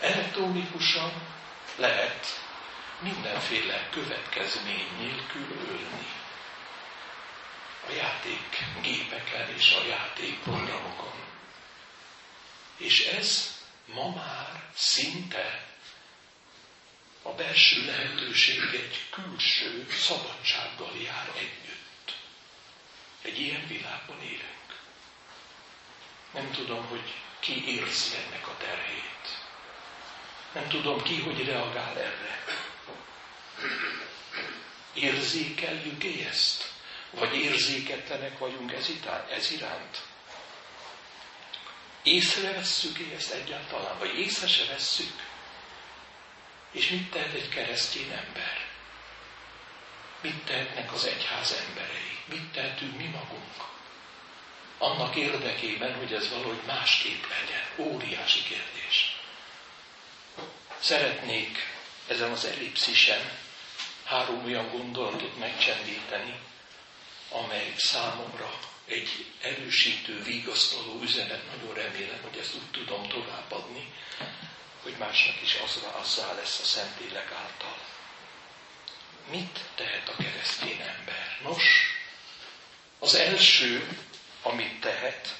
Elektronikusan 0.00 1.12
lehet 1.76 2.26
mindenféle 2.98 3.88
következmény 3.90 4.86
nélkül 4.98 5.56
ölni. 5.68 6.06
A 7.88 7.92
játékgépeken 7.92 9.48
és 9.56 9.72
a 9.72 9.86
játékprogramokon. 9.86 11.12
És 12.76 13.06
ez 13.06 13.58
ma 13.94 14.08
már 14.14 14.62
szinte 14.74 15.73
a 17.26 17.32
belső 17.32 17.84
lehetőség 17.86 18.60
egy 18.74 19.00
külső 19.10 19.86
szabadsággal 19.90 20.96
jár 21.04 21.32
együtt. 21.36 22.16
Egy 23.22 23.40
ilyen 23.40 23.66
világban 23.66 24.22
élünk. 24.22 24.80
Nem 26.32 26.50
tudom, 26.50 26.84
hogy 26.86 27.14
ki 27.40 27.76
érzi 27.78 28.16
ennek 28.26 28.48
a 28.48 28.56
terhét. 28.56 29.42
Nem 30.52 30.68
tudom 30.68 31.02
ki, 31.02 31.20
hogy 31.20 31.44
reagál 31.44 31.98
erre. 31.98 32.44
Érzékeljük 34.94 36.04
ezt? 36.04 36.72
Vagy 37.10 37.34
érzéketlenek 37.34 38.38
vagyunk 38.38 38.72
ez, 38.72 38.88
itán, 38.88 39.28
ez 39.28 39.50
iránt? 39.50 40.02
Észrevesszük 42.02 42.98
ezt 43.16 43.32
egyáltalán, 43.32 43.98
vagy 43.98 44.18
észre 44.18 44.46
se 44.48 44.64
vesszük? 44.64 45.33
És 46.74 46.88
mit 46.88 47.10
tehet 47.10 47.34
egy 47.34 47.48
keresztény 47.48 48.10
ember? 48.10 48.66
Mit 50.20 50.44
tehetnek 50.44 50.92
az 50.92 51.04
egyház 51.04 51.52
emberei? 51.68 52.18
Mit 52.24 52.52
tehetünk 52.52 52.96
mi 52.96 53.04
magunk? 53.04 53.54
Annak 54.78 55.14
érdekében, 55.16 55.94
hogy 55.94 56.12
ez 56.12 56.30
valahogy 56.30 56.60
másképp 56.66 57.22
legyen. 57.22 57.92
Óriási 57.92 58.42
kérdés. 58.42 59.16
Szeretnék 60.78 61.58
ezen 62.08 62.30
az 62.30 62.44
ellipszisen 62.44 63.30
három 64.04 64.44
olyan 64.44 64.70
gondolatot 64.70 65.38
megcsendíteni, 65.38 66.38
amely 67.30 67.72
számomra 67.76 68.58
egy 68.86 69.26
erősítő, 69.40 70.22
vigasztaló 70.22 71.00
üzenet. 71.02 71.42
Nagyon 71.56 71.74
remélem, 71.74 72.22
hogy 72.22 72.38
ezt 72.38 72.54
úgy 72.54 72.70
tudom 72.70 73.08
továbbadni, 73.08 73.92
hogy 74.84 74.96
másnak 74.98 75.42
is 75.42 75.54
azzá, 75.54 76.34
lesz 76.34 76.60
a 76.60 76.64
Szentlélek 76.64 77.32
által. 77.32 77.78
Mit 79.30 79.60
tehet 79.74 80.08
a 80.08 80.22
keresztény 80.22 80.80
ember? 80.80 81.38
Nos, 81.42 81.62
az 82.98 83.14
első, 83.14 83.98
amit 84.42 84.80
tehet, 84.80 85.36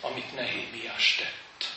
amit 0.00 0.34
Nehémiás 0.34 1.14
tett. 1.14 1.70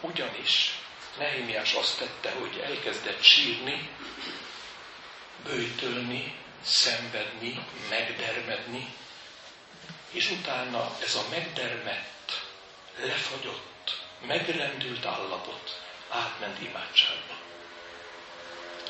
Ugyanis 0.00 0.78
Nehémiás 1.18 1.72
azt 1.72 1.98
tette, 1.98 2.30
hogy 2.30 2.58
elkezdett 2.58 3.22
sírni, 3.22 3.90
bőjtölni, 5.44 6.34
szenvedni, 6.62 7.66
megdermedni, 7.88 8.94
és 10.10 10.30
utána 10.30 10.96
ez 11.02 11.14
a 11.14 11.24
megdermedt, 11.30 12.42
lefagyott, 12.96 13.75
megrendült 14.26 15.04
állapot 15.04 15.82
átment 16.08 16.62
imádságba. 16.62 17.34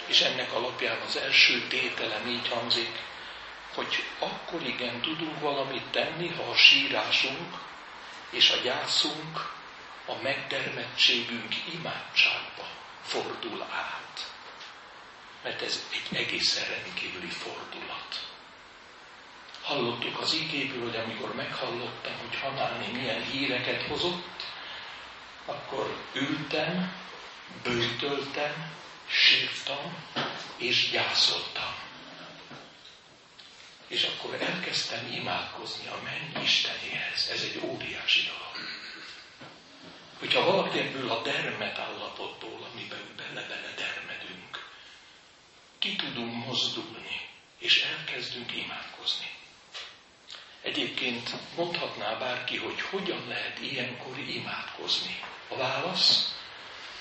És 0.07 0.21
ennek 0.21 0.53
alapján 0.53 1.01
az 1.01 1.17
első 1.17 1.67
tételem 1.69 2.27
így 2.27 2.49
hangzik, 2.49 2.99
hogy 3.75 4.05
akkor 4.19 4.63
igen 4.63 5.01
tudunk 5.01 5.41
valamit 5.41 5.87
tenni, 5.91 6.29
ha 6.29 6.43
a 6.43 6.57
sírásunk 6.57 7.55
és 8.31 8.51
a 8.51 8.57
gyászunk, 8.57 9.55
a 10.07 10.15
megdermettségünk 10.23 11.55
imádságba 11.73 12.69
fordul 13.03 13.63
át. 13.63 14.31
Mert 15.43 15.63
ez 15.63 15.87
egy 15.93 16.17
egészen 16.17 16.69
rendkívüli 16.69 17.29
fordulat. 17.29 18.21
Hallottuk 19.63 20.21
az 20.21 20.35
igéből, 20.35 20.83
hogy 20.83 20.97
amikor 20.97 21.35
meghallottam, 21.35 22.13
hogy 22.19 22.41
Hanáni 22.41 22.87
milyen 22.93 23.23
híreket 23.23 23.83
hozott, 23.83 24.45
akkor 25.47 25.97
ültem, 26.13 26.93
bőtöltem, 27.63 28.73
sírtam 29.09 29.97
és 30.57 30.91
gyászoltam. 30.91 31.75
És 33.87 34.03
akkor 34.03 34.43
elkezdtem 34.43 35.13
imádkozni 35.13 35.87
a 35.87 36.01
menny 36.05 36.45
Istenéhez. 36.45 37.29
Ez 37.33 37.41
egy 37.43 37.61
óriási 37.65 38.23
dolog. 38.23 38.69
Hogyha 40.19 40.45
valaki 40.45 40.79
ebből 40.79 41.11
a 41.11 41.23
dermet 41.23 41.79
állapotból, 41.79 42.69
amiben 42.73 43.15
bele-bele 43.17 43.75
dermedünk, 43.77 44.69
ki 45.79 45.97
tudunk 45.97 46.47
mozdulni, 46.47 47.29
és 47.59 47.83
elkezdünk 47.83 48.53
imádkozni. 48.57 49.36
Egyébként 50.67 51.31
mondhatná 51.57 52.15
bárki, 52.15 52.57
hogy 52.57 52.81
hogyan 52.81 53.29
lehet 53.29 53.59
ilyenkor 53.61 54.19
imádkozni. 54.19 55.21
A 55.49 55.57
válasz, 55.57 56.35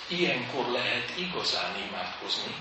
ilyenkor 0.08 0.68
lehet 0.68 1.18
igazán 1.18 1.76
imádkozni, 1.88 2.56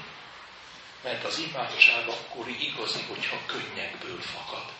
mert 1.02 1.24
az 1.24 1.38
imádság 1.38 2.08
akkor 2.08 2.48
igazi, 2.48 3.02
hogyha 3.08 3.46
könnyekből 3.46 4.20
fakad. 4.20 4.72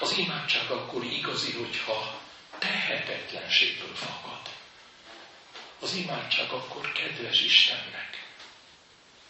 Az 0.00 0.18
imádság 0.18 0.70
akkor 0.70 1.04
igazi, 1.04 1.52
hogyha 1.52 2.20
tehetetlenségből 2.58 3.94
fakad. 3.94 4.40
Az 5.80 5.94
imádság 5.94 6.50
akkor 6.50 6.92
kedves 6.92 7.40
Istennek, 7.40 8.26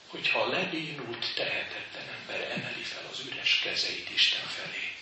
hogyha 0.09 0.41
a 0.41 0.49
lebénult, 0.49 1.35
tehetetlen 1.35 2.09
ember 2.21 2.51
emeli 2.51 2.83
fel 2.83 3.09
az 3.13 3.21
üres 3.21 3.59
kezeit 3.59 4.11
Isten 4.11 4.47
felé. 4.47 5.02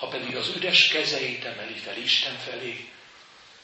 Ha 0.00 0.06
pedig 0.06 0.36
az 0.36 0.48
üres 0.56 0.88
kezeit 0.88 1.44
emeli 1.44 1.74
fel 1.78 1.96
Isten 1.96 2.38
felé, 2.38 2.88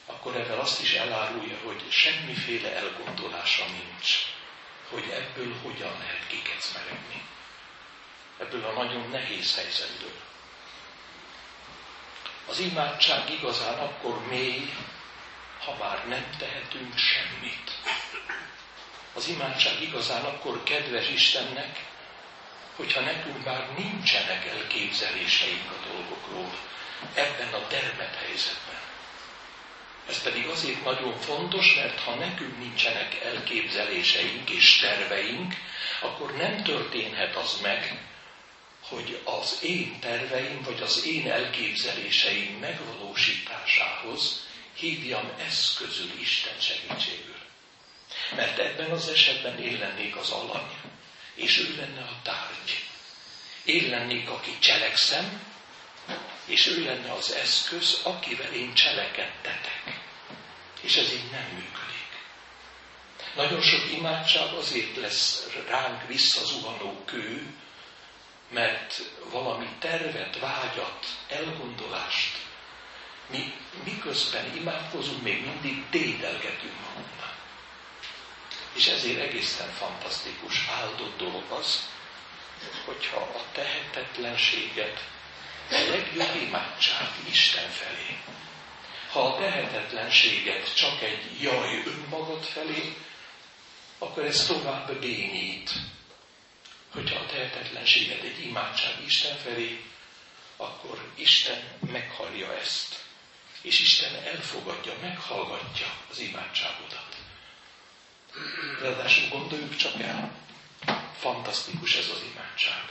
akkor 0.05 0.35
ezzel 0.35 0.59
azt 0.59 0.81
is 0.81 0.93
elárulja, 0.93 1.57
hogy 1.63 1.83
semmiféle 1.89 2.75
elgondolása 2.75 3.65
nincs, 3.65 4.11
hogy 4.89 5.09
ebből 5.09 5.55
hogyan 5.63 5.97
lehet 5.99 6.27
kikecmeregni. 6.27 7.23
Ebből 8.39 8.63
a 8.65 8.83
nagyon 8.83 9.09
nehéz 9.09 9.55
helyzetből. 9.55 10.21
Az 12.47 12.59
imádság 12.59 13.29
igazán 13.31 13.79
akkor 13.79 14.27
mély, 14.27 14.73
ha 15.59 15.75
már 15.79 16.07
nem 16.07 16.29
tehetünk 16.37 16.97
semmit. 16.97 17.71
Az 19.13 19.27
imádság 19.27 19.81
igazán 19.81 20.23
akkor 20.23 20.63
kedves 20.63 21.09
Istennek, 21.09 21.85
hogyha 22.77 23.01
nekünk 23.01 23.45
már 23.45 23.67
nincsenek 23.77 24.45
elképzeléseink 24.45 25.71
a 25.71 25.87
dolgokról 25.91 26.51
ebben 27.13 27.53
a 27.53 27.67
termet 27.67 28.15
helyzetben. 28.15 28.75
Ez 30.09 30.21
pedig 30.21 30.47
azért 30.47 30.83
nagyon 30.83 31.19
fontos, 31.19 31.75
mert 31.75 31.99
ha 31.99 32.15
nekünk 32.15 32.57
nincsenek 32.57 33.15
elképzeléseink 33.23 34.49
és 34.49 34.77
terveink, 34.77 35.53
akkor 36.01 36.35
nem 36.35 36.63
történhet 36.63 37.35
az 37.35 37.59
meg, 37.61 38.05
hogy 38.81 39.21
az 39.23 39.59
én 39.63 39.99
terveim 39.99 40.61
vagy 40.63 40.81
az 40.81 41.05
én 41.05 41.31
elképzeléseim 41.31 42.57
megvalósításához 42.59 44.45
hívjam 44.73 45.31
eszközül 45.47 46.11
Isten 46.19 46.59
segítségül. 46.59 47.35
Mert 48.35 48.59
ebben 48.59 48.91
az 48.91 49.07
esetben 49.07 49.59
én 49.59 49.77
lennék 49.79 50.15
az 50.15 50.29
alany, 50.29 50.69
és 51.37 51.57
ő 51.57 51.75
lenne 51.75 52.01
a 52.01 52.19
tárgy. 52.23 52.85
Én 53.63 53.89
lennék, 53.89 54.29
aki 54.29 54.59
cselekszem, 54.59 55.41
és 56.45 56.67
ő 56.67 56.83
lenne 56.83 57.11
az 57.11 57.31
eszköz, 57.31 58.01
akivel 58.03 58.53
én 58.53 58.73
cselekedtetek. 58.73 60.01
És 60.81 60.95
ez 60.95 61.13
így 61.13 61.31
nem 61.31 61.47
működik. 61.53 62.07
Nagyon 63.35 63.61
sok 63.61 63.91
imádság 63.91 64.53
azért 64.53 64.95
lesz 64.95 65.47
ránk 65.67 66.07
visszazuhanó 66.07 67.03
kő, 67.05 67.53
mert 68.49 69.01
valami 69.31 69.67
tervet, 69.79 70.39
vágyat, 70.39 71.05
elgondolást 71.27 72.45
mi 73.29 73.53
miközben 73.83 74.55
imádkozunk, 74.55 75.21
még 75.21 75.45
mindig 75.45 75.89
dédelgetünk. 75.89 76.86
És 78.77 78.87
ezért 78.87 79.19
egészen 79.19 79.69
fantasztikus, 79.69 80.67
áldott 80.69 81.17
dolog 81.17 81.43
az, 81.49 81.89
hogyha 82.85 83.17
a 83.17 83.43
tehetetlenséget 83.51 85.03
a 85.69 85.73
legjobb 86.15 86.41
imádság 86.41 87.07
Isten 87.29 87.69
felé. 87.69 88.17
Ha 89.11 89.27
a 89.27 89.37
tehetetlenséget 89.37 90.75
csak 90.75 91.01
egy 91.01 91.41
jaj 91.41 91.83
önmagad 91.85 92.43
felé, 92.43 92.97
akkor 93.97 94.23
ez 94.23 94.45
tovább 94.45 94.99
bénít. 94.99 95.71
Hogyha 96.93 97.19
a 97.19 97.25
tehetetlenséget 97.25 98.21
egy 98.23 98.45
imádság 98.45 98.93
Isten 99.05 99.37
felé, 99.37 99.83
akkor 100.57 101.11
Isten 101.15 101.63
meghallja 101.91 102.57
ezt, 102.57 103.03
és 103.61 103.79
Isten 103.79 104.15
elfogadja, 104.15 104.93
meghallgatja 105.01 105.87
az 106.09 106.19
imádságodat. 106.19 107.16
Ráadásul 108.81 109.27
gondoljuk 109.29 109.75
csak 109.75 110.01
el, 110.01 110.31
fantasztikus 111.19 111.95
ez 111.95 112.09
az 112.09 112.21
imádság. 112.33 112.83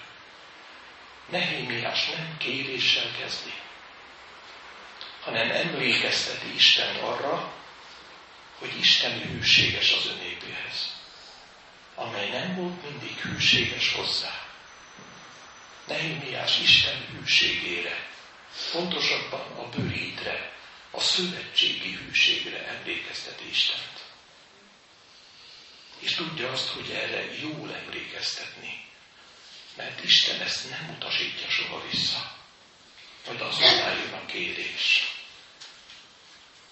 Nehémiás 1.29 2.11
nem 2.11 2.37
kéréssel 2.39 3.11
kezdi, 3.19 3.53
hanem 5.21 5.51
emlékezteti 5.51 6.55
Isten 6.55 6.97
arra, 6.97 7.53
hogy 8.59 8.79
Isten 8.79 9.21
hűséges 9.21 9.93
az 9.93 10.07
önépéhez, 10.07 10.95
amely 11.95 12.29
nem 12.31 12.55
volt 12.55 12.91
mindig 12.91 13.17
hűséges 13.17 13.93
hozzá. 13.93 14.45
Nehémiás 15.87 16.61
Isten 16.61 17.07
hűségére, 17.19 18.07
pontosabban 18.73 19.59
a 19.59 19.69
bőrítre, 19.69 20.53
a 20.91 21.01
szövetségi 21.01 21.93
hűségre 21.93 22.67
emlékezteti 22.67 23.49
Istent. 23.49 23.96
És 25.99 26.15
tudja 26.15 26.51
azt, 26.51 26.69
hogy 26.69 26.91
erre 26.91 27.35
jól 27.41 27.75
emlékeztetni, 27.75 28.85
mert 29.77 30.05
Isten 30.05 30.41
ezt 30.41 30.71
nem 30.71 30.95
utasítja 30.97 31.49
soha 31.49 31.89
vissza. 31.91 32.35
Majd 33.27 33.41
azonnal 33.41 33.95
jön 33.95 34.13
a 34.13 34.27
kérés. 34.27 35.15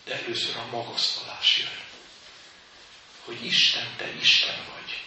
De 0.05 0.15
először 0.15 0.57
a 0.57 0.67
magasztalás 0.67 1.59
jön. 1.59 1.83
Hogy 3.25 3.45
Isten, 3.45 3.95
te 3.97 4.15
Isten 4.15 4.57
vagy. 4.75 5.03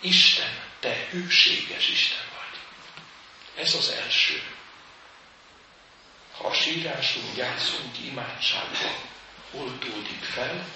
Isten, 0.00 0.62
te 0.80 1.06
hűséges 1.10 1.88
Isten 1.88 2.26
vagy. 2.34 2.60
Ez 3.64 3.74
az 3.74 3.88
első. 3.88 4.42
Ha 6.32 6.46
a 6.46 6.54
sírásunk, 6.54 7.34
gyászunk 7.34 7.98
imádságban 7.98 9.08
oltódik 9.50 10.22
fel, 10.22 10.68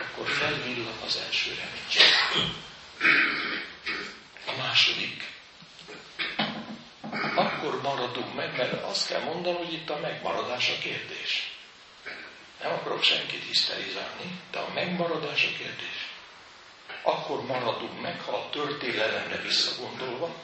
akkor 0.00 0.28
felvillan 0.28 0.98
az 1.06 1.20
első 1.26 1.54
reménység. 1.54 2.02
A 4.46 4.56
második. 4.56 5.32
Akkor 7.34 7.82
maradunk 7.82 8.34
meg, 8.34 8.56
mert 8.56 8.82
azt 8.84 9.06
kell 9.06 9.20
mondanom, 9.20 9.64
hogy 9.64 9.72
itt 9.72 9.90
a 9.90 9.98
megmaradás 9.98 10.68
a 10.68 10.78
kérdés. 10.78 11.52
Nem 12.62 12.72
akarok 12.72 13.02
senkit 13.02 13.44
hiszterizálni, 13.44 14.40
de 14.50 14.58
a 14.58 14.72
megmaradás 14.74 15.44
a 15.44 15.56
kérdés. 15.56 16.08
Akkor 17.02 17.44
maradunk 17.46 18.00
meg, 18.00 18.20
ha 18.20 18.32
a 18.32 18.50
történelemre 18.50 19.36
visszagondolva, 19.36 20.34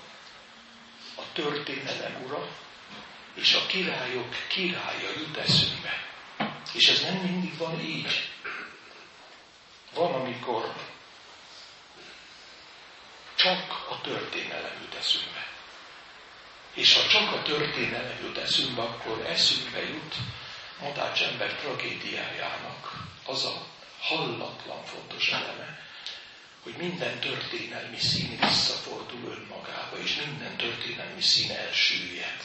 a 1.16 1.22
történelem 1.32 2.22
ura 2.24 2.48
és 3.34 3.54
a 3.54 3.66
királyok 3.66 4.36
királya 4.48 5.10
jut 5.18 5.36
eszünkbe. 5.36 6.08
És 6.72 6.88
ez 6.88 7.00
nem 7.00 7.14
mindig 7.14 7.56
van 7.56 7.80
így. 7.80 8.28
Van, 9.94 10.14
amikor 10.14 10.74
csak 13.34 13.86
a 13.90 14.00
történelem 14.00 14.80
jut 14.80 14.94
eszünkbe. 14.94 15.46
És 16.74 16.94
ha 16.94 17.08
csak 17.08 17.32
a 17.32 17.42
történelem 17.42 18.18
jut 18.22 18.38
eszünkbe, 18.38 18.82
akkor 18.82 19.26
eszünkbe 19.26 19.82
jut 19.82 20.14
Madács 20.80 21.22
ember 21.22 21.54
tragédiájának 21.54 22.92
az 23.26 23.44
a 23.44 23.66
hallatlan 24.00 24.84
fontos 24.84 25.28
eleme, 25.28 25.78
hogy 26.62 26.74
minden 26.76 27.18
történelmi 27.18 27.98
szín 27.98 28.38
visszafordul 28.40 29.30
önmagába, 29.30 29.98
és 29.98 30.16
minden 30.26 30.56
történelmi 30.56 31.20
szín 31.22 31.50
elsüllyed. 31.50 32.42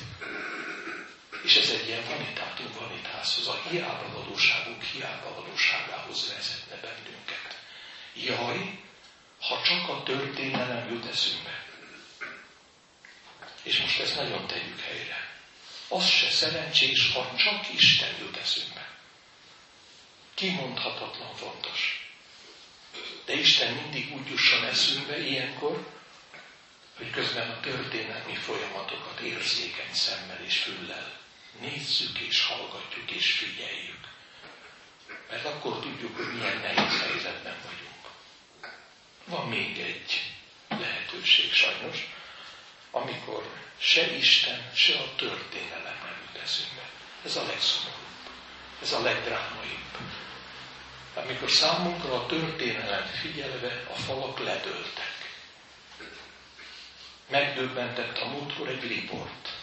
És 1.45 1.55
ez 1.55 1.69
egy 1.69 1.87
ilyen 1.87 2.03
vanitátum 2.07 2.71
vanitászhoz, 2.79 3.47
a 3.47 3.61
hiába 3.69 4.11
valóságunk 4.13 4.83
hiába 4.83 5.33
valóságához 5.41 6.33
vezetne 6.35 6.75
bennünket. 6.75 7.59
Jaj, 8.13 8.79
ha 9.39 9.61
csak 9.61 9.89
a 9.89 10.03
történelem 10.03 10.89
jut 10.89 11.05
eszünkbe. 11.05 11.65
És 13.63 13.79
most 13.79 13.99
ezt 13.99 14.15
nagyon 14.15 14.47
tegyük 14.47 14.79
helyre. 14.79 15.37
Az 15.87 16.09
se 16.09 16.29
szerencsés, 16.29 17.11
ha 17.13 17.35
csak 17.35 17.73
Isten 17.73 18.15
jut 18.19 18.37
eszünkbe. 18.37 18.89
Kimondhatatlan 20.33 21.35
fontos. 21.35 22.09
De 23.25 23.33
Isten 23.33 23.73
mindig 23.73 24.13
úgy 24.13 24.27
jusson 24.29 24.65
eszünkbe 24.65 25.27
ilyenkor, 25.27 25.87
hogy 26.97 27.09
közben 27.09 27.49
a 27.49 27.59
történelmi 27.59 28.35
folyamatokat 28.35 29.19
érzékeny 29.19 29.93
szemmel 29.93 30.43
és 30.45 30.57
füllel 30.57 31.23
nézzük 31.59 32.19
és 32.19 32.45
hallgatjuk 32.45 33.11
és 33.11 33.31
figyeljük. 33.31 34.07
Mert 35.29 35.45
akkor 35.45 35.79
tudjuk, 35.79 36.15
hogy 36.15 36.33
milyen 36.33 36.57
nehéz 36.57 37.01
helyzetben 37.01 37.57
vagyunk. 37.63 38.13
Van 39.25 39.47
még 39.47 39.79
egy 39.79 40.33
lehetőség 40.67 41.53
sajnos, 41.53 42.13
amikor 42.91 43.49
se 43.77 44.15
Isten, 44.15 44.71
se 44.73 44.99
a 44.99 45.15
történelem 45.15 45.95
jut 46.25 46.43
eszünkbe. 46.43 46.89
Ez 47.25 47.35
a 47.35 47.45
legszomorúbb, 47.45 48.29
ez 48.81 48.91
a 48.91 49.01
legdrámaibb. 49.01 49.97
Amikor 51.13 51.49
számunkra 51.49 52.13
a 52.13 52.25
történelem 52.25 53.05
figyelve 53.05 53.83
a 53.89 53.93
falak 53.93 54.39
ledöltek. 54.39 55.13
Megdöbbentett 57.29 58.17
a 58.17 58.27
múltkor 58.27 58.67
egy 58.67 58.87
riport. 58.87 59.54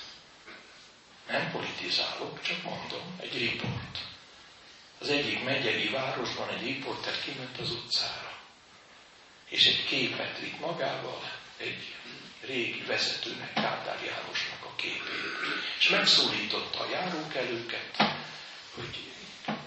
Nem 1.33 1.51
politizálok, 1.51 2.43
csak 2.43 2.63
mondom, 2.63 3.19
egy 3.21 3.39
riport. 3.39 3.99
Az 4.99 5.09
egyik 5.09 5.45
megyei 5.45 5.89
városban 5.89 6.49
egy 6.49 6.63
riporter 6.63 7.21
kiment 7.25 7.59
az 7.59 7.71
utcára, 7.71 8.33
és 9.49 9.67
egy 9.67 9.85
képet 9.85 10.39
vitt 10.39 10.61
magával, 10.61 11.31
egy 11.57 11.95
régi 12.41 12.83
vezetőnek, 12.87 13.53
Kádár 13.53 14.05
Jánosnak 14.05 14.65
a 14.65 14.75
képét. 14.77 15.03
És 15.79 15.89
megszólította 15.89 16.81
a 16.81 16.91
járókelőket, 16.91 17.97
hogy 18.75 19.13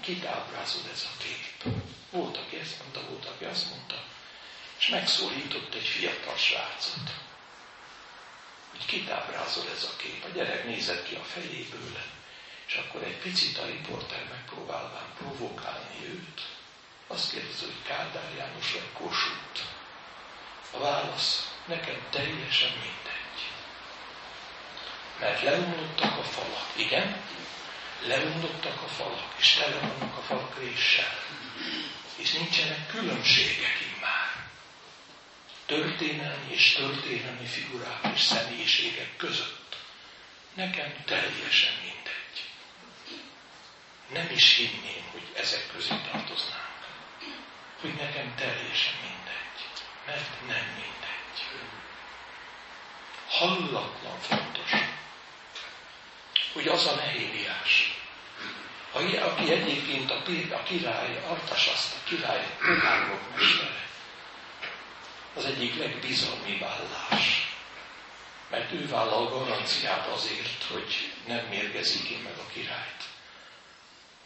kit 0.01 0.25
ábrázol 0.25 0.81
ez 0.93 1.07
a 1.13 1.17
kép. 1.23 1.73
Volt, 2.09 2.37
aki 2.37 2.55
ezt 2.55 2.79
mondta, 2.79 3.09
volt, 3.09 3.25
aki 3.25 3.43
azt 3.43 3.69
mondta. 3.69 4.03
És 4.79 4.87
megszólított 4.87 5.73
egy 5.73 5.87
fiatal 5.87 6.37
srácot, 6.37 7.24
hogy 8.75 8.85
kit 8.85 9.09
ábrázol 9.09 9.65
ez 9.75 9.83
a 9.83 9.95
kép. 9.95 10.23
A 10.23 10.35
gyerek 10.35 10.65
nézett 10.65 11.07
ki 11.07 11.15
a 11.15 11.23
fejéből, 11.23 11.97
és 12.67 12.75
akkor 12.75 13.03
egy 13.03 13.17
picit 13.17 13.57
a 13.57 13.65
riporter 13.65 14.23
megpróbálván 14.29 15.09
provokálni 15.17 16.05
őt. 16.05 16.41
Azt 17.07 17.31
kérdezi, 17.31 17.65
hogy 17.65 17.81
Kádár 17.87 18.33
János 18.37 18.71
vagy 18.71 18.91
Kossuth. 18.93 19.61
A 20.71 20.79
válasz, 20.79 21.51
nekem 21.65 22.07
teljesen 22.09 22.71
mindegy. 22.71 23.39
Mert 25.19 25.41
leomlottak 25.41 26.17
a 26.17 26.23
falak. 26.23 26.67
Igen? 26.75 27.21
Leomlottak 28.07 28.81
a 28.81 28.87
falak, 28.87 29.33
és 29.37 29.53
tele 29.53 29.79
vannak 29.79 30.17
a 30.17 30.21
falak 30.21 30.59
réssel. 30.59 31.13
És 32.15 32.31
nincsenek 32.31 32.87
különbségek 32.87 33.77
immár. 33.93 34.24
Történelmi 35.65 36.53
és 36.53 36.73
történelmi 36.73 37.45
figurák 37.45 37.99
és 38.13 38.21
személyiségek 38.21 39.15
között. 39.17 39.77
Nekem 40.53 40.93
teljesen 41.05 41.73
mindegy. 41.81 42.37
Nem 44.13 44.35
is 44.35 44.55
hinném, 44.55 45.03
hogy 45.11 45.27
ezek 45.35 45.67
közé 45.73 45.95
tartoznánk. 46.11 46.63
Hogy 47.81 47.93
nekem 47.93 48.35
teljesen 48.35 48.93
mindegy. 49.01 49.59
Mert 50.05 50.47
nem 50.47 50.65
mindegy 50.73 50.95
hallatlan 53.37 54.19
fontos, 54.19 54.71
hogy 56.53 56.67
az 56.67 56.87
a 56.87 56.95
Nehémiás, 56.95 57.99
aki 58.91 59.51
egyébként 59.51 60.11
a, 60.11 60.21
a 60.51 60.63
király, 60.63 61.23
Artasaszt, 61.27 61.93
a 61.93 62.07
király 62.07 62.45
polgárok 62.59 63.35
mestere, 63.35 63.84
az 65.35 65.45
egyik 65.45 65.77
legbizalmi 65.77 66.57
vállás. 66.57 67.53
Mert 68.49 68.71
ő 68.71 68.87
vállal 68.87 69.29
garanciát 69.29 70.07
azért, 70.07 70.63
hogy 70.63 71.13
nem 71.27 71.45
mérgezik 71.45 72.09
én 72.09 72.19
meg 72.19 72.37
a 72.37 72.47
királyt. 72.53 73.03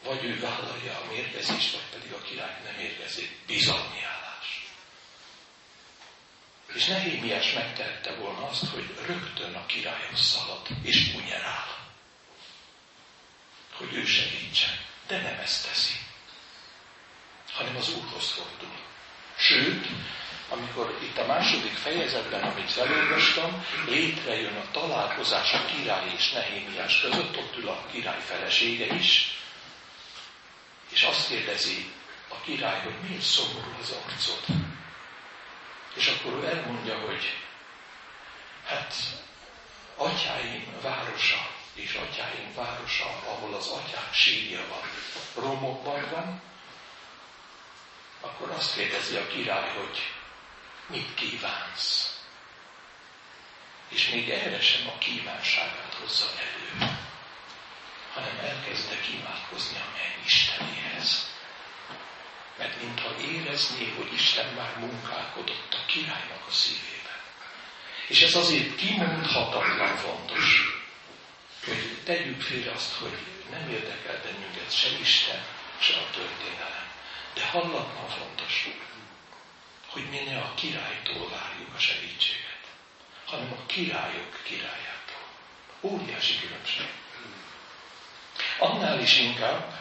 Vagy 0.04 0.24
ő 0.24 0.40
vállalja 0.40 0.98
a 0.98 1.12
mérgezést, 1.12 1.72
vagy 1.72 2.00
pedig 2.00 2.14
a 2.14 2.22
király 2.22 2.62
nem 2.64 2.76
mérgezik. 2.76 3.38
Bizalmi 3.46 4.04
áll. 4.04 4.20
És 6.74 6.86
Nehémiás 6.86 7.54
megtehette 7.54 8.16
volna 8.16 8.48
azt, 8.48 8.66
hogy 8.66 8.96
rögtön 9.06 9.56
a 9.56 9.66
királyhoz 9.66 10.22
szalad, 10.22 10.68
és 10.84 11.12
punyerál. 11.12 11.78
Hogy 13.74 13.94
ő 13.94 14.06
segítsen. 14.06 14.80
De 15.08 15.22
nem 15.22 15.40
ezt 15.40 15.68
teszi, 15.68 16.00
hanem 17.54 17.76
az 17.76 17.90
Úrhoz 17.90 18.30
fordul. 18.30 18.78
Sőt, 19.38 19.88
amikor 20.50 20.98
itt 21.02 21.18
a 21.18 21.26
második 21.26 21.74
fejezetben, 21.74 22.44
amit 22.44 22.72
felolvastam, 22.72 23.66
létrejön 23.86 24.56
a 24.56 24.72
találkozás 24.72 25.54
a 25.54 25.66
király 25.66 26.12
és 26.18 26.32
Nehémiás 26.32 27.02
között, 27.02 27.38
ott 27.38 27.58
ül 27.58 27.68
a 27.68 27.86
király 27.92 28.22
felesége 28.26 28.86
is, 28.86 29.38
és 30.90 31.04
azt 31.04 31.28
kérdezi 31.28 31.92
a 32.28 32.42
király, 32.42 32.82
hogy 32.82 32.96
miért 33.08 33.22
szomorú 33.22 33.76
az 33.82 33.92
arcod. 34.06 34.44
És 35.96 36.08
akkor 36.08 36.44
ő 36.44 36.48
elmondja, 36.48 37.00
hogy 37.00 37.38
hát 38.66 38.94
atyáim 39.96 40.66
városa 40.82 41.48
és 41.74 41.94
atyáim 41.94 42.54
városa, 42.56 43.06
ahol 43.06 43.54
az 43.54 43.68
atyák 43.68 44.14
sírja 44.14 44.60
van, 44.70 44.82
romokban 45.44 46.10
van, 46.12 46.42
akkor 48.22 48.50
azt 48.50 48.76
kérdezi 48.76 49.16
a 49.16 49.28
király, 49.28 49.70
hogy 49.78 49.98
mit 50.90 51.14
kívánsz? 51.14 52.18
És 53.90 54.10
még 54.10 54.30
erre 54.30 54.62
sem 54.62 54.88
a 54.88 54.98
kívánságát 54.98 55.94
hozza 56.02 56.26
elő, 56.26 56.98
hanem 58.14 58.38
elkezdek 58.42 59.08
imádkozni 59.08 59.78
a 59.78 59.92
menny 59.98 60.26
Istenéhez. 60.26 61.38
Mert 62.58 62.82
mintha 62.82 63.16
érezné, 63.20 63.94
hogy 63.98 64.14
Isten 64.14 64.54
már 64.54 64.78
munkálkodott 64.78 65.74
a 65.74 65.86
királynak 65.86 66.46
a 66.48 66.52
szívében. 66.52 67.20
És 68.08 68.22
ez 68.22 68.36
azért 68.36 68.76
kimondhatatlan 68.76 69.96
fontos, 69.96 70.80
hogy 71.66 71.98
tegyük 72.04 72.42
félre 72.42 72.72
azt, 72.72 72.94
hogy 72.94 73.18
nem 73.50 73.70
érdekel 73.70 74.22
bennünket 74.24 74.76
se 74.76 74.90
Isten, 75.00 75.44
se 75.80 75.94
a 75.94 76.10
történelem. 76.14 76.88
De 77.34 77.46
hallatlan 77.46 78.10
fontos, 78.10 78.68
hogy 79.90 80.10
mi 80.10 80.34
a 80.36 80.54
királytól 80.56 81.30
várjuk 81.30 81.76
a 81.76 81.80
segítséget, 81.80 82.64
hanem 83.26 83.52
a 83.52 83.66
királyok 83.66 84.42
királyától. 84.44 85.24
Óriási 85.82 86.40
különbség. 86.40 86.90
Annál 88.60 89.00
is 89.00 89.18
inkább, 89.18 89.80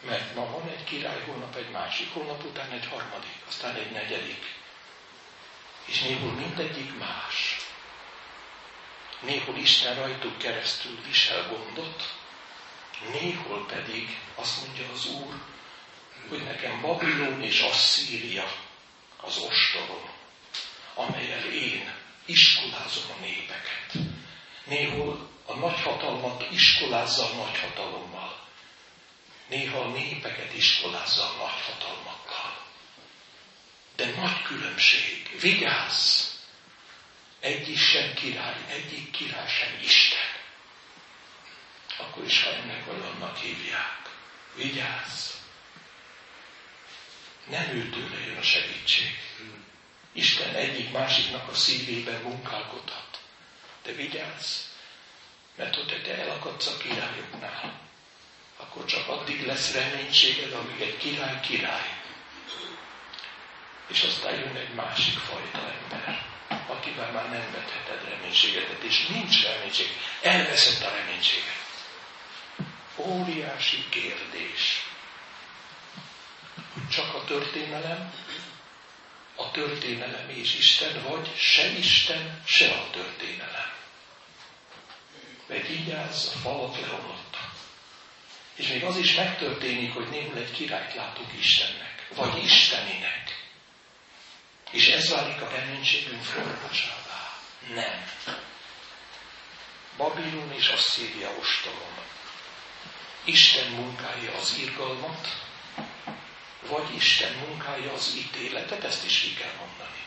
mert 0.00 0.34
ma 0.34 0.46
van 0.46 0.68
egy 0.68 0.84
király, 0.84 1.22
holnap 1.26 1.56
egy 1.56 1.70
másik, 1.70 2.12
holnap 2.12 2.44
után 2.44 2.70
egy 2.70 2.86
harmadik, 2.86 3.36
aztán 3.48 3.74
egy 3.74 3.90
negyedik. 3.90 4.54
És 5.84 6.00
néhol 6.00 6.32
mindegyik 6.32 6.98
más. 6.98 7.56
Néhol 9.20 9.56
Isten 9.56 9.94
rajtuk 9.94 10.38
keresztül 10.38 10.98
visel 11.06 11.48
gondot, 11.48 12.14
néhol 13.12 13.66
pedig 13.66 14.18
azt 14.34 14.66
mondja 14.66 14.84
az 14.92 15.06
Úr, 15.06 15.34
hogy 16.28 16.44
nekem 16.44 16.80
Babilon 16.80 17.42
és 17.42 17.60
Asszíria 17.60 18.44
az 19.26 19.36
ostorom, 19.38 20.10
amelyel 20.94 21.44
én 21.52 21.94
iskolázom 22.24 23.10
a 23.18 23.20
népeket. 23.20 23.92
Néhol 24.64 25.30
a 25.46 25.54
nagyhatalmat 25.54 26.50
iskolázza 26.50 27.24
a 27.24 27.34
nagyhatalommal. 27.34 28.46
Néha 29.48 29.78
a 29.78 29.88
népeket 29.88 30.54
iskolázza 30.54 31.22
a 31.22 31.36
nagyhatalmakkal. 31.36 32.64
De 33.96 34.06
nagy 34.06 34.42
különbség. 34.42 35.40
Vigyázz! 35.40 36.32
Egyik 37.40 37.78
sem 37.78 38.14
király, 38.14 38.64
egyik 38.68 39.10
király 39.10 39.48
sem 39.48 39.78
Isten. 39.82 40.32
Akkor 41.98 42.24
is, 42.24 42.42
ha 42.42 42.50
ennek 42.50 42.84
vagy 42.84 43.00
annak 43.14 43.36
hívják. 43.36 44.10
Vigyázz! 44.54 45.43
Nem 47.48 47.68
őtőle 47.68 48.26
jön 48.26 48.36
a 48.36 48.42
segítség. 48.42 49.18
Isten 50.12 50.54
egyik 50.54 50.90
másiknak 50.92 51.48
a 51.48 51.54
szívében 51.54 52.20
munkálkodhat. 52.22 53.18
De 53.82 53.92
vigyázz, 53.92 54.60
mert 55.56 55.74
hogyha 55.74 56.00
te 56.02 56.18
elakadsz 56.18 56.66
a 56.66 56.76
királyoknál, 56.76 57.80
akkor 58.56 58.84
csak 58.84 59.08
addig 59.08 59.46
lesz 59.46 59.72
reménységed, 59.72 60.52
amíg 60.52 60.80
egy 60.80 60.96
király 60.96 61.40
király. 61.40 62.02
És 63.86 64.02
aztán 64.02 64.34
jön 64.34 64.56
egy 64.56 64.74
másik 64.74 65.18
fajta 65.18 65.58
ember, 65.58 66.26
akivel 66.66 67.10
már 67.10 67.30
nem 67.30 67.52
vetheted 67.52 68.08
reménységedet, 68.08 68.82
és 68.82 69.06
nincs 69.06 69.42
reménység. 69.42 69.88
Elveszett 70.22 70.82
a 70.82 70.94
reménységet. 70.94 71.62
Óriási 72.96 73.88
kérdés 73.88 74.93
történelem, 77.38 78.12
a 79.36 79.50
történelem 79.50 80.28
és 80.28 80.54
Isten, 80.58 81.02
vagy 81.02 81.36
se 81.36 81.68
Isten, 81.68 82.42
se 82.46 82.70
a 82.70 82.90
történelem. 82.90 83.72
Mert 85.46 85.92
állsz, 85.94 86.34
a 86.34 86.38
falak 86.38 86.80
leromlottak. 86.80 87.52
És 88.54 88.66
még 88.68 88.84
az 88.84 88.96
is 88.96 89.14
megtörténik, 89.14 89.94
hogy 89.94 90.08
néhol 90.08 90.36
egy 90.36 90.50
királyt 90.50 90.94
látunk 90.94 91.32
Istennek, 91.38 92.08
vagy 92.14 92.44
Isteninek. 92.44 93.48
És 94.70 94.88
ez 94.88 95.10
válik 95.10 95.40
a 95.40 95.48
reménységünk 95.48 96.22
forrásává. 96.22 97.38
Nem. 97.74 98.10
Babilon 99.96 100.52
és 100.52 100.68
Asszíria 100.68 101.30
ostolom. 101.40 101.98
Isten 103.24 103.70
munkája 103.70 104.34
az 104.34 104.58
irgalmat, 104.58 105.28
vagy 106.68 106.94
Isten 106.94 107.32
munkája 107.32 107.92
az 107.92 108.14
ítéletet, 108.16 108.84
ezt 108.84 109.04
is 109.04 109.20
ki 109.20 109.34
kell 109.34 109.52
mondani. 109.58 110.02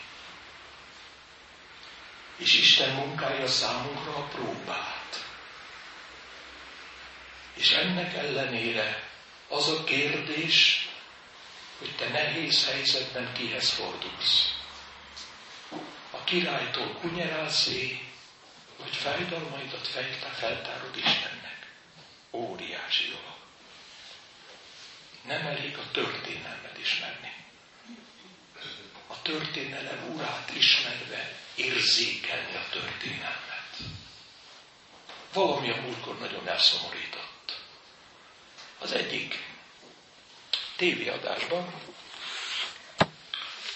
És 2.37 2.53
Isten 2.53 2.89
munkája 2.95 3.47
számunkra 3.47 4.15
a 4.15 4.27
próbát. 4.27 5.25
És 7.53 7.71
ennek 7.71 8.13
ellenére 8.13 9.09
az 9.47 9.67
a 9.69 9.83
kérdés, 9.83 10.87
hogy 11.79 11.95
te 11.95 12.09
nehéz 12.09 12.65
helyzetben 12.65 13.33
kihez 13.33 13.69
fordulsz. 13.69 14.55
A 16.11 16.23
királytól 16.23 16.93
kunyerálsz 16.93 17.69
vagy 18.77 18.95
fájdalmaidat 18.95 19.87
feltárod 20.37 20.97
Istennek. 20.97 21.67
Óriási 22.31 23.05
dolog. 23.05 23.36
Nem 25.27 25.45
elég 25.45 25.77
a 25.77 25.91
történelmet 25.91 26.77
ismerni. 26.77 27.33
A 29.07 29.21
történelem 29.21 30.13
urát 30.15 30.51
ismerve 30.55 31.33
érzékelni 31.55 32.55
a 32.55 32.69
történelmet. 32.71 33.77
Valami 35.33 35.69
a 35.69 35.81
múltkor 35.81 36.19
nagyon 36.19 36.47
elszomorított. 36.47 37.59
Az 38.79 38.91
egyik 38.91 39.43
tévéadásban 40.75 41.73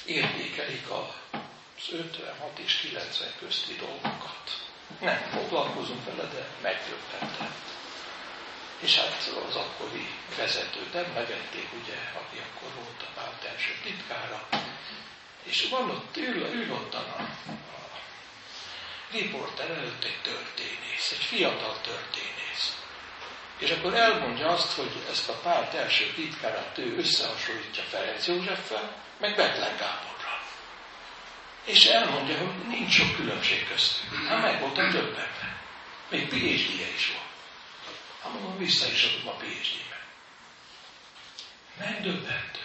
értékelik 0.05 0.89
az 0.89 1.89
56 1.91 2.59
és 2.59 2.75
90 2.75 3.29
közti 3.39 3.75
dolgokat. 3.75 4.69
Nem 4.99 5.21
foglalkozunk 5.21 6.05
vele, 6.05 6.29
de 6.29 6.47
megdöbbentett. 6.61 7.70
És 8.81 8.97
hát 8.97 9.31
az 9.49 9.55
akkori 9.55 10.07
vezetőt 10.37 10.95
emlegették, 10.95 11.67
ugye, 11.83 11.97
aki 12.13 12.37
akkor 12.37 12.69
volt 12.75 13.01
a 13.01 13.19
párt 13.19 13.43
első 13.43 13.75
titkára, 13.83 14.47
és 15.43 15.67
van 15.69 15.89
ott, 15.89 16.17
ül, 16.17 16.45
ül 16.53 16.73
ott 16.73 16.93
a, 16.93 16.97
a 16.97 17.99
riporter 19.11 19.69
előtt 19.69 20.03
egy 20.03 20.21
történész, 20.21 21.11
egy 21.11 21.25
fiatal 21.25 21.81
történész. 21.81 22.77
És 23.57 23.69
akkor 23.69 23.93
elmondja 23.93 24.49
azt, 24.49 24.73
hogy 24.73 24.91
ezt 25.09 25.29
a 25.29 25.33
párt 25.33 25.73
első 25.73 26.13
titkárát 26.15 26.77
ő 26.77 26.97
összehasonlítja 26.97 27.83
Ferenc 27.83 28.27
Józseffel, 28.27 28.95
meg 29.19 29.35
Betlen 29.35 29.77
Gáborral. 29.77 30.41
És 31.65 31.85
elmondja, 31.85 32.37
hogy 32.37 32.67
nincs 32.67 32.93
sok 32.93 33.15
különbség 33.15 33.67
köztük. 33.67 34.27
Hát 34.27 34.41
meg 34.41 34.59
voltam 34.59 34.89
többen. 34.89 35.27
Még 36.09 36.27
phd 36.27 36.43
is 36.95 37.07
volt. 37.07 37.20
Hát 38.21 38.33
mondom, 38.33 38.57
vissza 38.57 38.87
is 38.87 39.03
adom 39.03 39.27
a 39.27 39.37
PhD-be. 39.37 39.99
Megdöbbentő. 41.77 42.59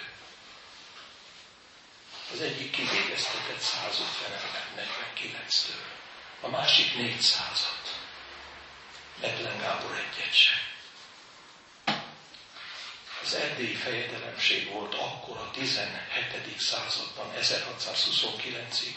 Az 2.33 2.41
egyik 2.41 2.71
kivégeztetett 2.71 3.61
150 3.61 4.33
ember 4.33 4.89
49-től, 5.17 5.85
a 6.41 6.49
másik 6.49 6.93
400-at. 6.97 7.89
Betlen 9.21 9.59
Gábor 9.59 9.97
egyet 9.97 10.35
sem. 10.35 10.59
Az 13.23 13.35
erdélyi 13.35 13.75
fejedelemség 13.75 14.71
volt 14.71 14.95
akkor 14.95 15.37
a 15.37 15.51
17. 15.51 16.61
században, 16.61 17.33
1629-ig 17.41 18.95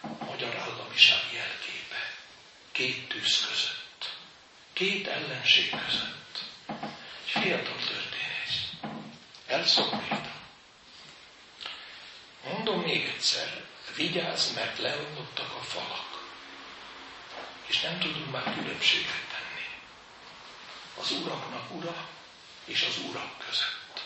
a 0.00 0.24
magyar 0.24 0.56
államiság 0.56 1.32
jelképe. 1.32 2.12
Két 2.72 3.08
tűz 3.08 3.46
között. 3.46 3.83
Két 4.74 5.06
ellenség 5.06 5.70
között. 5.70 6.44
Egy 7.24 7.42
fiatal 7.42 7.76
történész. 7.76 8.70
Elszomorít. 9.46 10.28
Mondom 12.44 12.80
még 12.80 13.04
egyszer, 13.04 13.64
vigyázz, 13.96 14.54
mert 14.54 14.78
leomlottak 14.78 15.54
a 15.60 15.62
falak. 15.62 16.22
És 17.66 17.80
nem 17.80 17.98
tudunk 17.98 18.30
már 18.30 18.54
különbséget 18.54 19.24
tenni. 19.30 19.66
Az 21.00 21.10
uraknak 21.10 21.74
ura 21.74 22.08
és 22.64 22.82
az 22.88 22.98
urak 23.08 23.38
között. 23.46 24.02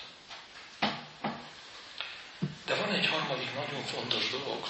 De 2.65 2.75
van 2.75 2.91
egy 2.93 3.07
harmadik 3.07 3.55
nagyon 3.55 3.83
fontos 3.85 4.31
dolog, 4.31 4.69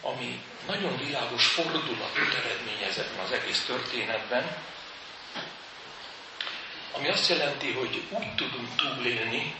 ami 0.00 0.42
nagyon 0.66 0.96
világos 0.96 1.46
fordulatot 1.46 2.34
eredményez 2.34 2.98
ebben 2.98 3.24
az 3.24 3.32
egész 3.32 3.64
történetben, 3.64 4.56
ami 6.92 7.08
azt 7.08 7.28
jelenti, 7.28 7.72
hogy 7.72 8.02
úgy 8.10 8.34
tudunk 8.34 8.76
túlélni, 8.76 9.54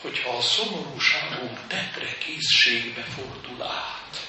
hogyha 0.00 0.36
a 0.36 0.40
szomorúságunk 0.40 1.58
tetre 1.66 2.18
készségbe 2.18 3.02
fordul 3.02 3.62
át. 3.62 4.28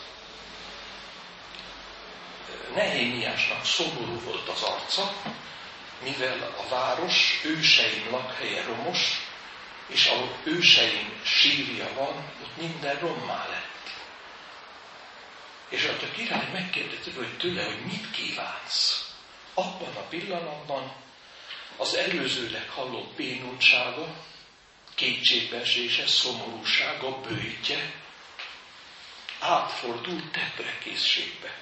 Nehémiásnak 2.76 3.66
szomorú 3.66 4.20
volt 4.20 4.50
az 4.50 4.62
arca, 4.62 5.14
mivel 6.04 6.56
a 6.58 6.70
város 6.70 7.42
őseim 7.44 8.08
lakhelye 8.12 8.64
romos, 8.64 9.30
és 9.88 10.06
ahol 10.06 10.38
őseim 10.44 11.22
sírja 11.24 11.94
van, 11.94 12.34
ott 12.44 12.58
minden 12.58 13.00
rommá 13.00 13.48
lett. 13.50 13.90
És 15.70 15.84
ott 15.84 16.02
a 16.02 16.12
király 16.12 16.50
megkérdezte 16.52 17.12
hogy 17.16 17.38
tőle, 17.38 17.64
hogy 17.64 17.86
mit 17.86 18.12
kívánsz. 18.12 19.01
Abban 19.54 19.96
a 19.96 20.08
pillanatban 20.10 20.94
az 21.78 21.96
előzőleg 21.96 22.70
hallott 22.70 23.16
bénultsága, 23.16 24.16
kétségbeesése, 24.96 26.08
szomorúsága, 26.08 27.20
bőjtje 27.20 27.94
átfordult 29.40 30.32
teprekészségbe. 30.32 31.58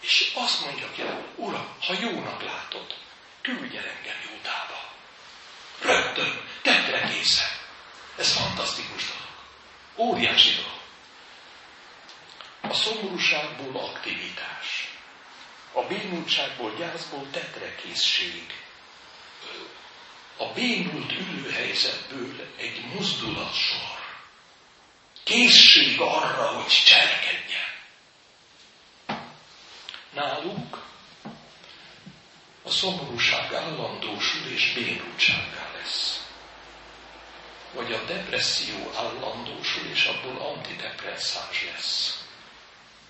És 0.00 0.32
azt 0.34 0.64
mondja 0.64 0.92
ki, 0.92 1.02
Uram, 1.36 1.76
ha 1.80 1.92
jónak 2.00 2.42
látod, 2.42 2.94
küldj 3.40 3.76
el 3.76 3.84
engem 3.84 4.16
Júdába. 4.30 4.92
Rögtön, 5.80 6.48
teprekészen. 6.62 7.48
Ez 8.16 8.32
fantasztikus 8.32 9.04
dolog. 9.04 9.34
Óriási 9.96 10.54
dolog. 10.54 10.80
A 12.60 12.74
szomorúságból 12.74 13.76
aktivitás. 13.76 14.95
A 15.76 15.82
bénultságból, 15.82 16.74
gyászból 16.78 17.30
tetrekészség 17.30 18.46
a 20.36 20.52
bénult 20.52 21.12
ülőhelyzetből 21.12 22.50
egy 22.56 22.84
mozdulatsor. 22.94 23.98
Készség 25.22 26.00
arra, 26.00 26.46
hogy 26.46 26.72
cselekedjen. 26.86 27.74
Nálunk 30.12 30.76
a 32.62 32.70
szomorúság 32.70 33.52
állandósul 33.52 34.46
és 34.50 34.72
bénultságá 34.74 35.72
lesz. 35.74 36.26
Vagy 37.72 37.92
a 37.92 38.04
depresszió 38.04 38.92
állandósul 38.94 39.86
és 39.86 40.04
abból 40.04 40.46
antidepresszáns 40.46 41.64
lesz. 41.72 42.24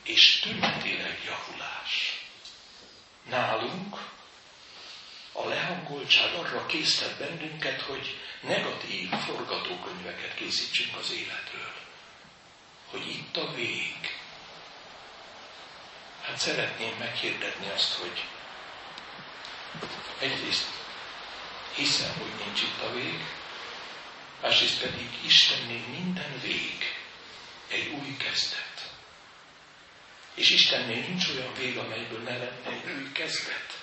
És 0.03 0.39
tünetileg 0.41 1.21
javulás. 1.27 2.16
Nálunk 3.29 3.97
a 5.33 5.49
lehangoltság 5.49 6.35
arra 6.35 6.66
késztet 6.66 7.18
bennünket, 7.18 7.81
hogy 7.81 8.20
negatív 8.41 9.09
forgatókönyveket 9.11 10.35
készítsünk 10.35 10.97
az 10.97 11.12
életről. 11.12 11.72
Hogy 12.91 13.09
itt 13.09 13.37
a 13.37 13.53
vég. 13.53 14.18
Hát 16.22 16.39
szeretném 16.39 16.97
meghirdetni 16.99 17.68
azt, 17.68 17.93
hogy 17.93 18.24
egyrészt 20.18 20.66
hiszem, 21.74 22.12
hogy 22.18 22.45
nincs 22.45 22.62
itt 22.62 22.81
a 22.83 22.93
vég, 22.93 23.24
másrészt 24.43 24.81
pedig 24.81 25.09
Istennél 25.24 25.87
minden 25.89 26.41
vég 26.43 26.95
egy 27.68 27.89
új 27.89 28.16
kezdet. 28.16 28.76
És 30.37 30.51
Istennél 30.51 31.01
nincs 31.01 31.28
olyan 31.28 31.55
vég, 31.55 31.76
amelyből 31.78 32.20
ne 32.22 32.37
lenne 32.37 32.82
új 32.97 33.12
kezdet. 33.12 33.78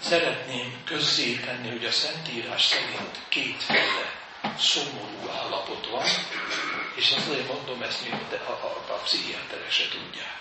Szeretném 0.00 0.82
közzétenni, 0.84 1.68
hogy 1.68 1.84
a 1.84 1.90
Szentírás 1.90 2.62
szerint 2.64 3.18
kétféle 3.28 4.20
szomorú 4.58 5.28
állapot 5.28 5.86
van, 5.86 6.06
és 6.94 7.10
azért 7.10 7.52
mondom 7.52 7.82
ezt, 7.82 8.02
mint 8.02 8.32
a, 8.32 8.50
a, 8.50 8.92
a 8.92 9.00
pszichiáterek 9.04 9.70
se 9.70 9.88
tudják. 9.88 10.40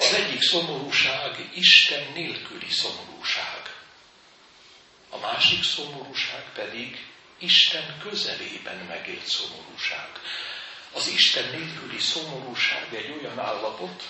Az 0.00 0.12
egyik 0.12 0.42
szomorúság 0.42 1.48
Isten 1.54 2.12
nélküli 2.14 2.70
szomorúság. 2.70 3.74
A 5.10 5.18
másik 5.18 5.62
szomorúság 5.64 6.44
pedig 6.54 7.06
Isten 7.38 7.98
közelében 8.02 8.76
megélt 8.88 9.26
szomorúság. 9.26 10.08
Az 10.92 11.08
Isten 11.08 11.50
nélküli 11.50 11.98
szomorúság 11.98 12.94
egy 12.94 13.10
olyan 13.20 13.38
állapot, 13.38 14.02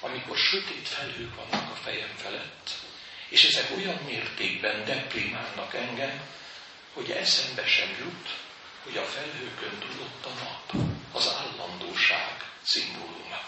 amikor 0.00 0.36
sötét 0.36 0.88
felhők 0.88 1.34
vannak 1.34 1.70
a 1.70 1.74
fejem 1.74 2.14
felett, 2.16 2.70
és 3.28 3.44
ezek 3.44 3.76
olyan 3.76 3.98
mértékben 4.04 4.84
deprimálnak 4.84 5.74
engem, 5.74 6.20
hogy 6.94 7.10
eszembe 7.10 7.66
sem 7.66 7.88
jut, 7.98 8.28
hogy 8.82 8.96
a 8.96 9.04
felhőkön 9.04 9.78
tudott 9.78 10.24
a 10.24 10.42
nap, 10.42 10.86
az 11.12 11.28
állandóság 11.28 12.50
szimbóluma. 12.62 13.40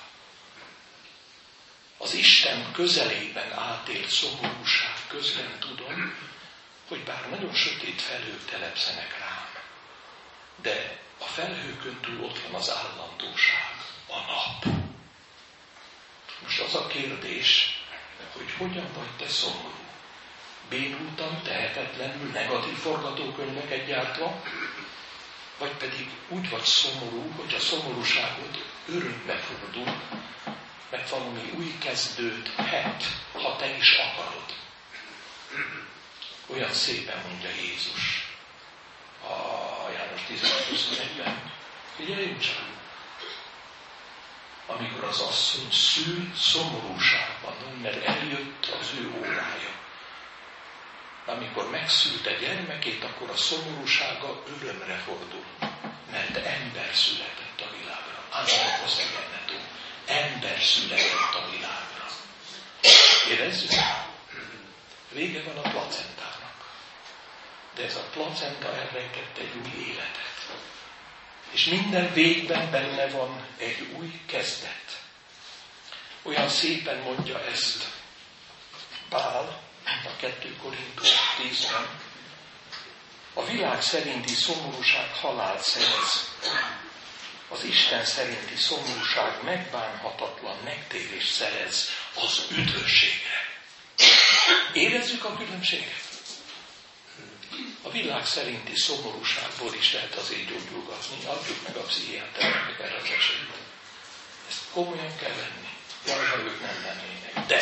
Az 1.99 2.15
Isten 2.15 2.73
közelében 2.73 3.53
átélt 3.53 4.11
szomorúság 4.11 4.95
közben 5.09 5.59
tudom, 5.59 6.15
hogy 6.89 7.05
bár 7.05 7.31
nagyon 7.31 7.55
sötét 7.55 8.01
felhők 8.03 8.45
telepszenek 8.45 9.19
rám, 9.19 9.49
de 10.63 10.99
a 11.21 11.25
felhőkön 11.25 12.01
túl 12.01 12.25
ott 12.25 12.39
van 12.39 12.55
az 12.55 12.71
állandóság, 12.71 13.75
a 14.07 14.19
nap. 14.21 14.75
Most 16.43 16.61
az 16.61 16.75
a 16.75 16.87
kérdés, 16.87 17.81
hogy 18.33 18.53
hogyan 18.59 18.93
vagy 18.95 19.17
te 19.17 19.29
szomorú. 19.29 19.79
Bénultan, 20.69 21.43
tehetetlenül, 21.43 22.31
negatív 22.31 22.77
forgatókönyveket 22.77 23.87
gyártva, 23.87 24.43
vagy 25.59 25.71
pedig 25.71 26.11
úgy 26.29 26.51
vagy 26.51 26.65
szomorú, 26.65 27.33
hogy 27.37 27.55
a 27.55 27.61
szomorúságod 27.61 28.65
örömbe 28.89 29.37
fordul, 29.37 30.03
mert 30.91 31.11
valami 31.11 31.51
új 31.57 31.79
kezdőt 31.79 32.49
het, 32.49 33.05
ha 33.33 33.57
te 33.57 33.77
is 33.77 33.97
akarod. 33.97 34.55
Olyan 36.47 36.73
szépen 36.73 37.23
mondja 37.29 37.49
Jézus 37.49 38.30
16-21-ben. 40.29 41.53
Figyeljünk 41.97 42.41
csak, 42.41 42.69
amikor 44.67 45.05
az 45.05 45.21
asszony 45.21 45.71
szül 45.73 46.33
szomorúságban, 46.37 47.55
mert 47.83 48.05
eljött 48.05 48.77
az 48.81 48.91
ő 48.99 49.13
órája. 49.19 49.71
Amikor 51.27 51.71
megszülte 51.71 52.33
gyermekét, 52.33 53.05
akkor 53.05 53.31
a 53.31 53.37
szomorúsága 53.37 54.43
örömre 54.47 54.97
fordul, 54.97 55.45
mert 56.11 56.37
ember 56.37 56.95
született 56.95 57.61
a 57.61 57.71
világra. 57.79 58.43
Az 58.43 58.99
egyenletú. 58.99 59.55
Ember 60.07 60.61
született 60.61 61.35
a 61.35 61.51
világra. 61.51 62.07
Érezzük? 63.29 63.71
Vége 65.13 65.43
van 65.43 65.57
a 65.57 65.69
placentának. 65.69 66.20
De 67.81 67.87
ez 67.87 67.97
a 67.97 68.09
placenta 68.13 68.75
elrejtett 68.75 69.39
egy 69.39 69.53
új 69.65 69.85
életet. 69.87 70.59
És 71.51 71.65
minden 71.65 72.13
végben 72.13 72.71
benne 72.71 73.07
van 73.07 73.47
egy 73.57 73.87
új 73.99 74.21
kezdet. 74.27 75.01
Olyan 76.23 76.49
szépen 76.49 76.99
mondja 76.99 77.45
ezt 77.45 77.89
Pál 79.09 79.63
a 79.85 80.17
2 80.17 80.57
Korintus 80.63 81.09
10-ben. 81.39 81.89
A 83.35 83.45
világ 83.45 83.83
szerinti 83.83 84.35
szomorúság 84.35 85.15
halált 85.15 85.63
szerez. 85.63 86.35
Az 87.49 87.65
Isten 87.65 88.05
szerinti 88.05 88.57
szomorúság 88.57 89.43
megbánhatatlan 89.45 90.57
megtérés 90.65 91.27
szerez 91.27 91.89
az 92.15 92.47
üdvösségre. 92.51 93.49
Érezzük 94.73 95.25
a 95.25 95.37
különbséget? 95.37 96.00
A 97.83 97.91
világ 97.91 98.27
szerinti 98.27 98.77
szomorúságból 98.77 99.75
is 99.75 99.93
lehet 99.93 100.15
azért 100.15 100.47
gyógyulgatni, 100.49 101.25
adjuk 101.25 101.67
meg 101.67 101.77
a 101.77 101.83
pszichiátereknek 101.83 102.79
erre 102.81 102.97
az 102.97 103.03
esélyt. 103.03 103.49
Ezt 104.49 104.63
komolyan 104.73 105.17
kell 105.17 105.35
venni. 105.35 105.69
Ha 106.31 106.37
ők 106.39 106.61
nem 106.61 106.83
lennének. 106.85 107.47
De 107.47 107.61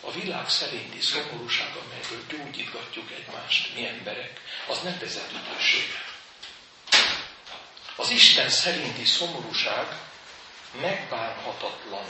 a 0.00 0.12
világ 0.12 0.48
szerinti 0.48 1.00
szomorúság, 1.00 1.68
amelyből 1.76 2.24
gyógyítgatjuk 2.28 3.10
egymást, 3.10 3.74
mi 3.74 3.86
emberek, 3.86 4.40
az 4.68 4.82
nem 4.82 4.98
vezet 5.00 5.32
üdvösségre. 5.32 6.04
Az 7.96 8.10
Isten 8.10 8.50
szerinti 8.50 9.04
szomorúság 9.04 9.86
megbánhatatlan 10.80 12.04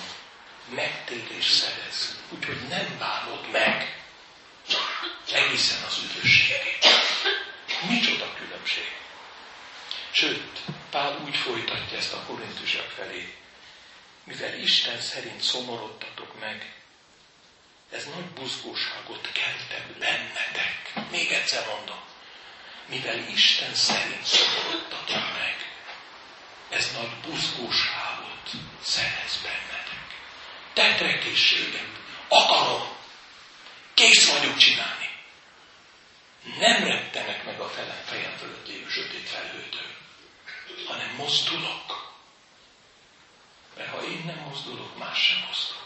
megtérés 0.74 1.50
szerez. 1.50 2.16
Úgyhogy 2.28 2.68
nem 2.68 2.96
bánod 2.98 3.50
meg 3.50 3.99
egészen 5.32 5.82
az 5.82 5.98
üdvösségét. 5.98 6.86
Micsoda 7.88 8.34
különbség. 8.34 8.92
Sőt, 10.10 10.60
Pál 10.90 11.20
úgy 11.24 11.36
folytatja 11.36 11.98
ezt 11.98 12.12
a 12.12 12.22
korintusok 12.26 12.90
felé, 12.96 13.34
mivel 14.24 14.58
Isten 14.58 15.00
szerint 15.00 15.42
szomorodtatok 15.42 16.40
meg, 16.40 16.74
ez 17.90 18.04
nagy 18.04 18.24
buzgóságot 18.24 19.32
keltek 19.32 19.86
bennetek. 19.98 20.92
Még 21.10 21.30
egyszer 21.30 21.66
mondom, 21.66 22.00
mivel 22.86 23.18
Isten 23.18 23.74
szerint 23.74 24.24
szomorodtatok 24.24 25.32
meg, 25.38 25.56
ez 26.68 26.92
nagy 26.92 27.30
buzgóságot 27.30 28.50
szerez 28.82 29.38
bennetek. 29.42 30.06
Tetrekészségem, 30.72 31.96
akarom, 32.28 32.88
kész 34.00 34.30
vagyok 34.30 34.56
csinálni. 34.56 35.08
Nem 36.58 36.84
rettenek 36.84 37.44
meg 37.44 37.60
a 37.60 37.68
fejem 38.04 38.36
fölött 38.38 38.66
lévő 38.66 38.88
sötét 38.88 39.28
felhőtől, 39.28 39.90
hanem 40.86 41.14
mozdulok. 41.16 42.12
Mert 43.76 43.90
ha 43.90 44.02
én 44.02 44.22
nem 44.24 44.38
mozdulok, 44.48 44.98
más 44.98 45.22
sem 45.22 45.38
mozdul. 45.46 45.82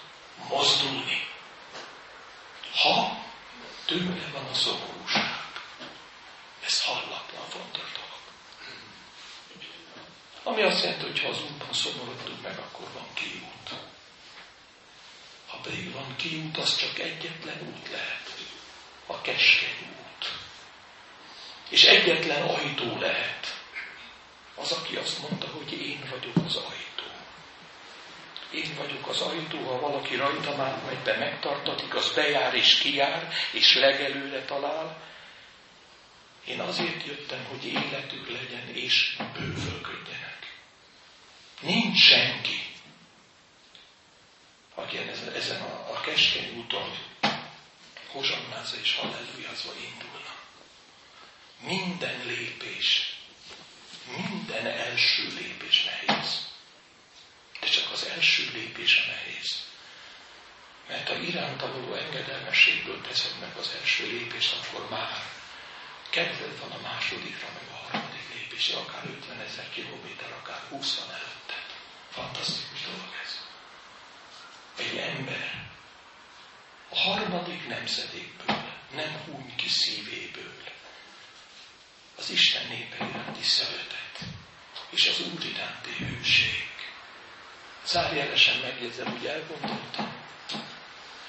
Mozdulni. 0.48 1.28
Ha 2.74 3.24
tőle 3.84 4.30
van 4.32 4.44
a 4.44 4.54
szomorúság, 4.54 5.46
ez 6.64 6.82
hallatlan 6.82 7.48
fontos 7.48 7.92
dolog. 7.92 8.22
Ami 10.42 10.62
azt 10.62 10.82
jelenti, 10.82 11.04
hogy 11.04 11.20
ha 11.20 11.28
az 11.28 11.42
útban 11.42 11.72
szomorodtunk 11.72 12.42
meg, 12.42 12.58
akkor 12.58 12.92
van 12.92 13.06
kiút. 13.14 13.93
Ha 15.46 15.56
pedig 15.56 15.92
van 15.92 16.16
kiút, 16.16 16.56
az 16.56 16.76
csak 16.76 16.98
egyetlen 16.98 17.60
út 17.60 17.90
lehet. 17.90 18.34
A 19.06 19.20
keskeny 19.20 19.78
út. 19.80 20.32
És 21.68 21.84
egyetlen 21.84 22.42
ajtó 22.42 22.98
lehet. 22.98 23.62
Az, 24.54 24.72
aki 24.72 24.96
azt 24.96 25.20
mondta, 25.20 25.46
hogy 25.46 25.72
én 25.72 26.00
vagyok 26.10 26.36
az 26.46 26.56
ajtó. 26.56 27.04
Én 28.50 28.74
vagyok 28.76 29.08
az 29.08 29.20
ajtó, 29.20 29.58
ha 29.58 29.80
valaki 29.80 30.16
rajta 30.16 30.56
már 30.56 30.82
megy 30.86 30.98
be, 30.98 31.16
megtartatik, 31.16 31.94
az 31.94 32.12
bejár 32.14 32.54
és 32.54 32.78
kijár, 32.78 33.32
és 33.52 33.74
legelőre 33.74 34.44
talál. 34.44 35.02
Én 36.46 36.60
azért 36.60 37.06
jöttem, 37.06 37.44
hogy 37.44 37.64
életük 37.64 38.30
legyen, 38.30 38.68
és 38.68 39.16
bővölködjenek. 39.32 40.58
Nincs 41.60 41.98
senki, 41.98 42.63
aki 44.74 44.98
ezen, 45.34 45.62
a, 45.62 45.90
a 45.90 46.00
keskeny 46.00 46.56
úton 46.56 46.98
hozsannázva 48.06 48.76
és 48.80 48.94
hallelujázva 48.94 49.72
indulna. 49.92 50.34
Minden 51.60 52.26
lépés, 52.26 53.16
minden 54.16 54.66
első 54.66 55.34
lépés 55.38 55.84
nehéz. 55.84 56.48
De 57.60 57.66
csak 57.68 57.92
az 57.92 58.06
első 58.06 58.50
lépés 58.52 59.02
a 59.06 59.10
nehéz. 59.10 59.62
Mert 60.88 61.08
ha 61.08 61.14
iránta 61.14 61.72
való 61.72 61.94
engedelmességből 61.94 63.00
teszed 63.00 63.38
meg 63.40 63.56
az 63.56 63.70
első 63.80 64.06
lépést, 64.06 64.56
akkor 64.56 64.88
már 64.90 65.22
kedved 66.10 66.58
van 66.58 66.70
a 66.70 66.80
másodikra, 66.80 67.48
meg 67.54 67.68
a 67.72 67.76
harmadik 67.76 68.34
lépésre, 68.34 68.78
akár 68.78 69.04
50 69.04 69.40
ezer 69.40 69.70
kilométer, 69.70 70.32
akár 70.32 70.60
20 70.68 70.98
van 70.98 71.14
előtt. 71.14 71.52
Fantasztikus 72.10 72.82
dolog 72.84 73.14
ez. 73.24 73.38
Egy 74.78 74.96
ember 74.96 75.72
a 76.88 76.98
harmadik 76.98 77.68
nemzedékből 77.68 78.62
nem 78.94 79.22
húny 79.24 79.54
ki 79.56 79.68
szívéből 79.68 80.62
az 82.18 82.30
Isten 82.30 82.66
népe 82.66 82.96
iránti 82.96 83.42
szeretet 83.42 84.18
és 84.90 85.08
az 85.08 85.20
Úr 85.20 85.44
iránti 85.44 85.90
hűség. 85.98 86.68
Zárójelesen 87.86 88.58
megjegyzem, 88.58 89.12
úgy 89.12 89.26
elgondoltam, 89.26 90.14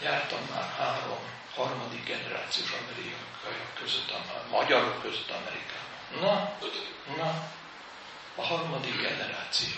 jártam 0.02 0.48
már 0.50 0.74
három, 0.78 1.20
harmadik 1.54 2.04
generációs 2.04 2.72
amerikaiak 2.72 3.74
között, 3.74 4.12
a 4.12 4.46
magyarok 4.50 5.02
között 5.02 5.30
Amerikában. 5.30 6.20
Na, 6.20 6.58
na, 7.18 7.52
a 8.36 8.46
harmadik 8.46 9.02
generáció 9.02 9.74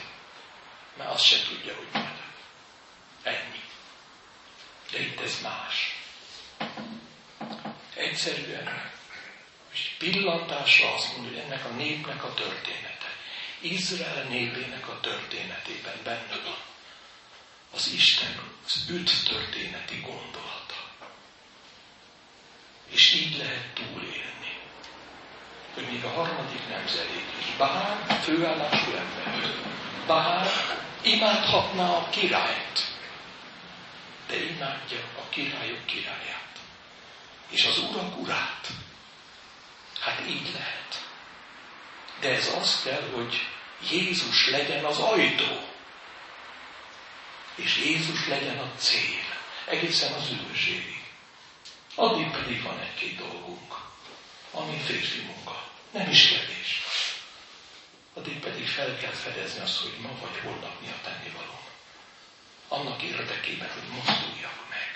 mert 0.97 1.09
azt 1.09 1.23
se 1.23 1.37
tudja, 1.57 1.75
hogy 1.75 1.87
majd. 1.91 2.21
Ennyi. 3.23 3.61
De 4.91 4.99
itt 4.99 5.19
ez 5.19 5.41
más. 5.41 5.95
Egyszerűen, 7.93 8.91
és 9.73 9.95
pillantásra 9.97 10.93
azt 10.93 11.17
mondja, 11.17 11.31
hogy 11.31 11.41
ennek 11.51 11.65
a 11.65 11.69
népnek 11.69 12.23
a 12.23 12.33
története, 12.33 13.15
Izrael 13.59 14.23
népének 14.23 14.87
a 14.87 14.99
történetében 14.99 16.03
benne 16.03 16.35
van 16.43 16.57
az 17.73 17.91
Isten 17.93 18.39
az 18.65 18.85
üt 18.89 19.23
történeti 19.27 19.99
gondolata. 19.99 20.75
És 22.89 23.13
így 23.13 23.37
lehet 23.37 23.73
túlélni. 23.73 24.59
Hogy 25.73 25.87
még 25.91 26.03
a 26.03 26.09
harmadik 26.09 26.67
nemzedék 26.69 27.25
is, 27.39 27.45
bár 27.57 28.19
főállású 28.21 28.91
ember, 28.91 29.53
bár 30.07 30.47
imádhatná 31.07 31.89
a 31.89 32.09
királyt, 32.09 32.87
de 34.27 34.35
imádja 34.35 34.99
a 35.17 35.29
királyok 35.29 35.85
királyát, 35.85 36.59
és 37.49 37.65
az 37.65 37.77
urak 37.77 38.17
urát. 38.17 38.67
Hát 39.99 40.21
így 40.27 40.51
lehet. 40.53 41.05
De 42.19 42.29
ez 42.29 42.53
az 42.61 42.81
kell, 42.83 43.09
hogy 43.15 43.47
Jézus 43.91 44.49
legyen 44.49 44.85
az 44.85 44.99
ajtó, 44.99 45.69
és 47.55 47.77
Jézus 47.77 48.27
legyen 48.27 48.57
a 48.57 48.71
cél, 48.77 49.23
egészen 49.65 50.13
az 50.13 50.29
üdvösségig. 50.29 51.03
Addig 51.95 52.31
pedig 52.31 52.63
van 52.63 52.79
egy-két 52.79 53.17
dolgunk, 53.17 53.75
ami 54.51 54.77
férfi 54.85 55.21
munka, 55.21 55.67
nem 55.91 56.09
is 56.09 56.27
kérdés 56.27 56.81
addig 58.17 58.39
pedig 58.39 58.67
fel 58.67 58.97
kell 58.97 59.11
fedezni 59.11 59.61
azt, 59.61 59.81
hogy 59.81 59.95
ma 60.01 60.09
vagy 60.21 60.37
holnap 60.43 60.81
mi 60.81 60.87
a 60.87 61.01
tennivaló. 61.03 61.59
Annak 62.67 63.01
érdekében, 63.01 63.69
hogy 63.69 63.87
mozduljak 63.95 64.69
meg, 64.69 64.91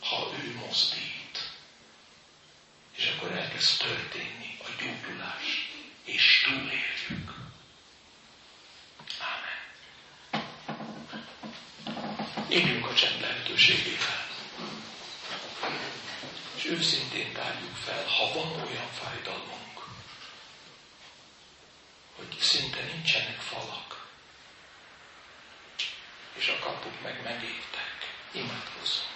ha 0.00 0.32
ő 0.42 0.54
mozdít. 0.54 1.50
És 2.96 3.12
akkor 3.16 3.32
elkezd 3.32 3.78
történni 3.78 4.58
a 4.62 4.68
gyógyulás, 4.78 5.70
és 6.04 6.44
túléljük. 6.44 7.34
Ámen. 9.18 9.60
Éljünk 12.48 12.86
a 12.86 12.94
csend 12.94 13.20
lehetőségével. 13.20 14.28
És 16.56 16.64
őszintén 16.64 17.32
tárjuk 17.32 17.76
fel, 17.76 18.04
ha 18.04 18.32
van 18.32 18.52
olyan 18.52 18.90
fájdalmunk, 18.92 19.69
hogy 22.20 22.38
szinte 22.40 22.82
nincsenek 22.82 23.40
falak, 23.40 24.08
és 26.32 26.48
a 26.48 26.58
kapuk 26.64 27.02
meg 27.02 27.22
megértek. 27.22 28.14
Imádkozzunk. 28.32 29.08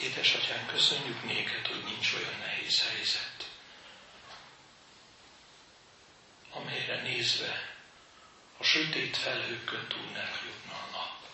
Édesatyán, 0.00 0.66
köszönjük 0.66 1.24
néked, 1.24 1.66
hogy 1.66 1.84
nincs 1.84 2.12
olyan 2.12 2.38
nehéz 2.38 2.88
helyzet, 2.88 3.50
amelyre 6.50 7.02
nézve 7.02 7.76
a 8.58 8.64
sötét 8.64 9.16
felhőkön 9.16 9.86
nem 10.12 10.30
jutna 10.46 10.72
a 10.72 10.88
nap. 10.90 11.28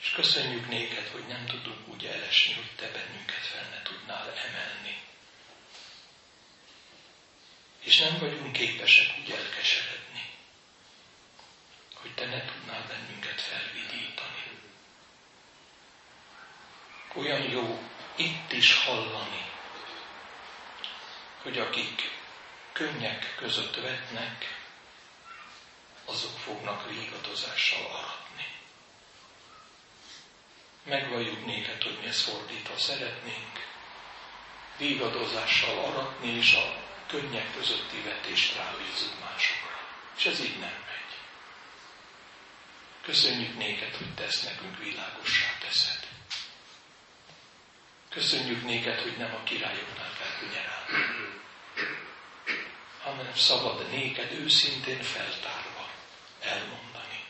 És 0.00 0.10
köszönjük 0.10 0.68
néked, 0.68 1.08
hogy 1.08 1.26
nem 1.26 1.46
tudunk 1.46 1.88
úgy 1.88 2.04
elesni, 2.04 2.52
hogy 2.52 2.70
te 2.76 2.90
bennünket 2.90 3.46
fel 3.46 3.68
ne 3.68 3.82
tudnál 3.82 4.32
emelni. 4.32 5.00
És 7.80 7.98
nem 7.98 8.18
vagyunk 8.18 8.52
képesek 8.52 9.18
úgy 9.20 9.30
elkeseredni, 9.30 10.30
hogy 11.94 12.14
te 12.14 12.26
ne 12.26 12.44
tudnál 12.44 12.86
bennünket 12.86 13.40
felvidítani. 13.40 14.27
Olyan 17.14 17.42
jó 17.50 17.82
itt 18.16 18.52
is 18.52 18.74
hallani, 18.84 19.44
hogy 21.42 21.58
akik 21.58 22.10
könnyek 22.72 23.34
között 23.36 23.76
vetnek, 23.76 24.56
azok 26.04 26.38
fognak 26.38 26.88
végadozással 26.90 27.84
aratni. 27.86 28.46
Megvalljuk 30.82 31.46
néked, 31.46 31.82
hogy 31.82 31.98
mi 32.00 32.06
ezt 32.06 32.20
fordítva 32.30 32.78
szeretnénk, 32.78 33.66
végadozással 34.78 35.78
aratni, 35.84 36.28
és 36.28 36.54
a 36.54 36.76
könnyek 37.06 37.54
közötti 37.54 38.02
vetést 38.02 38.56
rábízunk 38.56 39.20
másokra. 39.20 39.78
És 40.16 40.24
ez 40.26 40.40
így 40.40 40.58
nem 40.58 40.84
megy. 40.86 41.16
Köszönjük 43.02 43.56
néked, 43.56 43.94
hogy 43.96 44.14
te 44.14 44.24
ezt 44.24 44.44
nekünk 44.44 44.78
világossá 44.78 45.58
teszed. 45.60 46.07
Köszönjük 48.08 48.64
néked, 48.64 49.00
hogy 49.00 49.16
nem 49.16 49.34
a 49.34 49.42
királyoknál 49.42 50.12
kell 50.18 50.38
könyerálni, 50.38 51.40
hanem 53.02 53.34
szabad 53.34 53.90
néked 53.90 54.32
őszintén 54.32 55.02
feltárva 55.02 55.90
elmondani. 56.40 57.24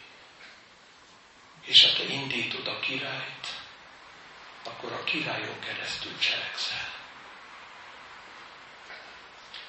És 1.64 1.85
ha 1.85 1.97
te 1.97 2.12
indítod 2.12 2.66
a 2.66 2.81
királyt, 2.81 3.47
akkor 4.62 4.93
a 4.93 5.05
királyon 5.05 5.61
keresztül 5.61 6.18
cselekszel. 6.18 6.97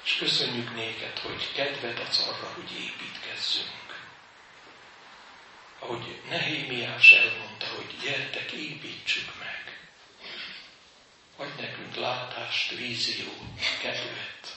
És 0.04 0.16
köszönjük 0.16 0.74
néked, 0.74 1.18
hogy 1.18 1.52
kedvet 1.52 1.98
adsz 1.98 2.26
arra, 2.28 2.52
hogy 2.54 2.72
építkezzünk. 2.72 3.80
Ahogy 5.78 6.20
Nehémiás 6.28 7.12
elmondta, 7.12 7.66
hogy 7.66 7.96
gyertek, 8.02 8.52
építsük 8.52 9.38
meg. 9.38 9.69
Adj 11.40 11.60
nekünk 11.60 11.94
látást, 11.94 12.70
víziót, 12.70 13.60
kedvet 13.82 14.56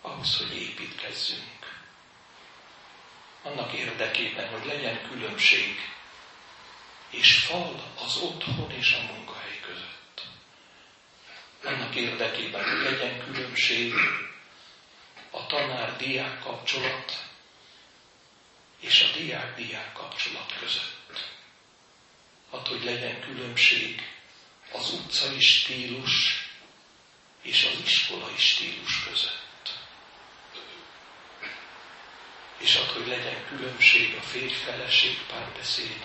ahhoz, 0.00 0.36
hogy 0.36 0.56
építkezzünk. 0.56 1.80
Annak 3.42 3.72
érdekében, 3.72 4.48
hogy 4.48 4.64
legyen 4.64 5.08
különbség 5.08 5.76
és 7.10 7.38
fal 7.38 7.92
az 8.04 8.16
otthon 8.16 8.70
és 8.70 8.92
a 8.92 9.12
munkahely 9.12 9.60
között. 9.60 10.26
Annak 11.64 11.94
érdekében, 11.94 12.64
hogy 12.70 12.82
legyen 12.92 13.24
különbség 13.24 13.92
a 15.30 15.46
tanár-diák 15.46 16.40
kapcsolat 16.40 17.26
és 18.80 19.02
a 19.02 19.16
diák-diák 19.18 19.92
kapcsolat 19.92 20.54
között. 20.60 21.30
Hát, 22.52 22.68
hogy 22.68 22.84
legyen 22.84 23.20
különbség 23.20 24.02
az 24.78 24.92
utcai 24.92 25.40
stílus 25.40 26.46
és 27.42 27.68
az 27.72 27.86
iskolai 27.86 28.36
stílus 28.36 29.04
között. 29.04 29.44
és 32.64 32.76
ad, 32.76 32.90
hogy 32.90 33.06
legyen 33.06 33.46
különbség 33.48 34.16
a 34.16 34.22
férj-feleség 34.22 35.22
párbeszéd 35.26 36.02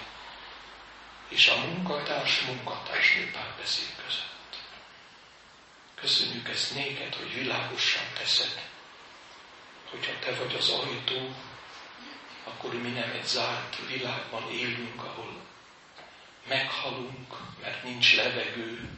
és 1.28 1.47
a 1.47 1.57
munkatárs 1.57 2.41
munkatársnő 2.41 3.32
párbeszéd 3.32 3.95
között. 4.05 4.57
Köszönjük 5.95 6.49
ezt 6.49 6.74
néked, 6.74 7.15
hogy 7.15 7.34
világossá 7.34 8.01
teszed, 8.17 8.61
hogyha 9.89 10.20
te 10.20 10.32
vagy 10.32 10.55
az 10.55 10.70
ajtó, 10.70 11.36
akkor 12.43 12.74
mi 12.74 12.89
nem 12.89 13.09
egy 13.09 13.26
zárt 13.26 13.78
világban 13.88 14.51
élünk, 14.51 15.03
ahol 15.03 15.41
meghalunk, 16.50 17.36
mert 17.62 17.84
nincs 17.84 18.16
levegő, 18.16 18.89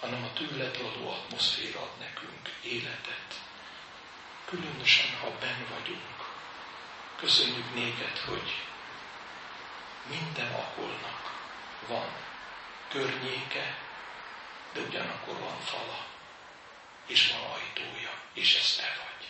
hanem 0.00 0.24
a 0.24 0.32
tőled 0.32 0.82
való 0.82 1.10
atmoszféra 1.10 1.80
ad 1.80 1.98
nekünk 1.98 2.48
életet, 2.62 3.40
különösen 4.44 5.16
ha 5.20 5.30
ben 5.40 5.66
vagyunk. 5.74 6.16
Köszönjük 7.16 7.74
néked, 7.74 8.18
hogy 8.18 8.62
minden 10.08 10.52
akolnak 10.52 11.40
van 11.86 12.12
környéke, 12.88 13.78
de 14.72 14.80
ugyanakkor 14.80 15.38
van 15.38 15.60
fala, 15.60 16.06
és 17.06 17.32
van 17.32 17.50
ajtója, 17.50 18.10
és 18.32 18.56
ez 18.56 18.76
te 18.76 18.96
vagy. 18.96 19.28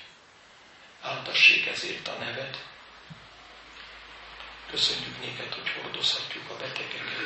Áldassék 1.11 1.67
ezért 1.67 2.09
a 2.09 2.19
neved. 2.19 2.68
Köszönjük 4.79 5.21
néked, 5.21 5.53
hogy 5.55 5.69
hordozhatjuk 5.69 6.51
a 6.51 6.57
betegeket, 6.57 7.23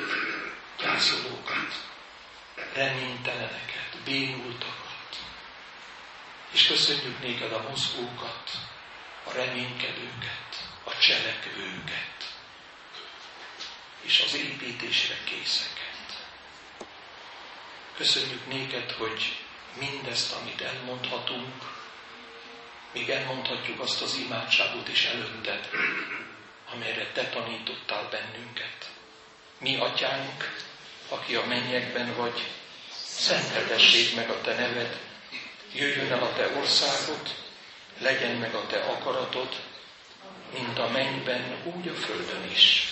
gyászolókat, 0.78 1.88
reményteleneket, 2.74 3.98
bénultakat, 4.04 5.16
és 6.52 6.66
köszönjük 6.66 7.20
néked 7.20 7.52
a 7.52 7.68
mozgókat, 7.68 8.50
a 9.24 9.32
reménykedőket, 9.32 10.68
a 10.84 10.98
cselekvőket, 10.98 12.34
és 14.02 14.22
az 14.26 14.34
építésre 14.34 15.14
készeket. 15.24 16.26
Köszönjük 17.96 18.46
néked, 18.46 18.90
hogy 18.90 19.36
mindezt, 19.78 20.32
amit 20.32 20.60
elmondhatunk, 20.60 21.62
még 22.92 23.10
elmondhatjuk 23.10 23.80
azt 23.80 24.02
az 24.02 24.16
imádságot 24.16 24.88
is 24.88 25.04
előtted, 25.04 25.68
amelyre 26.74 27.06
te 27.12 27.28
tanítottál 27.28 28.08
bennünket. 28.10 28.90
Mi, 29.58 29.76
atyánk, 29.76 30.60
aki 31.08 31.34
a 31.34 31.46
mennyekben 31.46 32.16
vagy, 32.16 32.46
szenteltessék 33.04 34.14
meg 34.14 34.30
a 34.30 34.40
te 34.40 34.54
neved, 34.54 34.98
jöjjön 35.74 36.12
el 36.12 36.22
a 36.22 36.32
te 36.32 36.48
országod, 36.56 37.34
legyen 37.98 38.36
meg 38.36 38.54
a 38.54 38.66
te 38.66 38.80
akaratod, 38.80 39.60
mint 40.52 40.78
a 40.78 40.88
mennyben, 40.88 41.56
úgy 41.76 41.88
a 41.88 41.94
földön 41.94 42.50
is. 42.50 42.88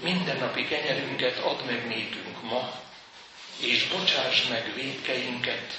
Minden 0.00 0.36
napi 0.36 0.68
kenyerünket 0.68 1.38
add 1.38 1.64
meg 1.64 1.86
nékünk 1.86 2.42
ma, 2.42 2.80
és 3.60 3.88
bocsáss 3.88 4.48
meg 4.48 4.74
védkeinket, 4.74 5.78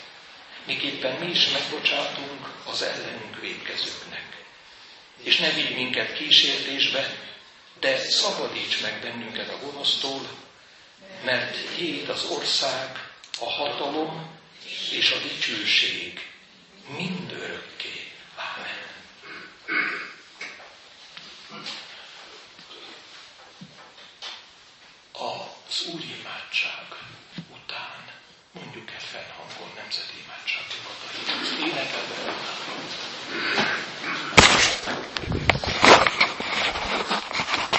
miképpen 0.66 1.16
mi 1.20 1.26
is 1.30 1.50
megbocsátunk 1.50 2.50
az 2.66 2.82
ellenünk 2.82 3.40
védkezőknek 3.40 4.31
és 5.24 5.38
ne 5.38 5.50
vigy 5.50 5.76
minket 5.76 6.14
kísértésbe, 6.14 7.18
de 7.80 7.98
szabadíts 7.98 8.82
meg 8.82 9.02
bennünket 9.02 9.50
a 9.50 9.60
gonosztól, 9.60 10.30
mert 11.24 11.58
Tiéd 11.76 12.10
az 12.10 12.24
ország, 12.24 13.10
a 13.40 13.50
hatalom 13.50 14.40
és 14.92 15.12
a 15.12 15.18
dicsőség 15.18 16.30
mindörökké. 16.98 18.12
Amen. 18.36 18.90
Az 25.12 25.86
Úr 25.94 26.02
imádság 26.20 26.86
után 27.54 28.06
mondjuk 28.52 28.92
e 28.92 29.00
fennhangon 29.00 29.72
nemzeti 29.76 30.14
imádság 30.24 30.64
hivatalét. 30.70 31.74
Énekelve 31.74 32.32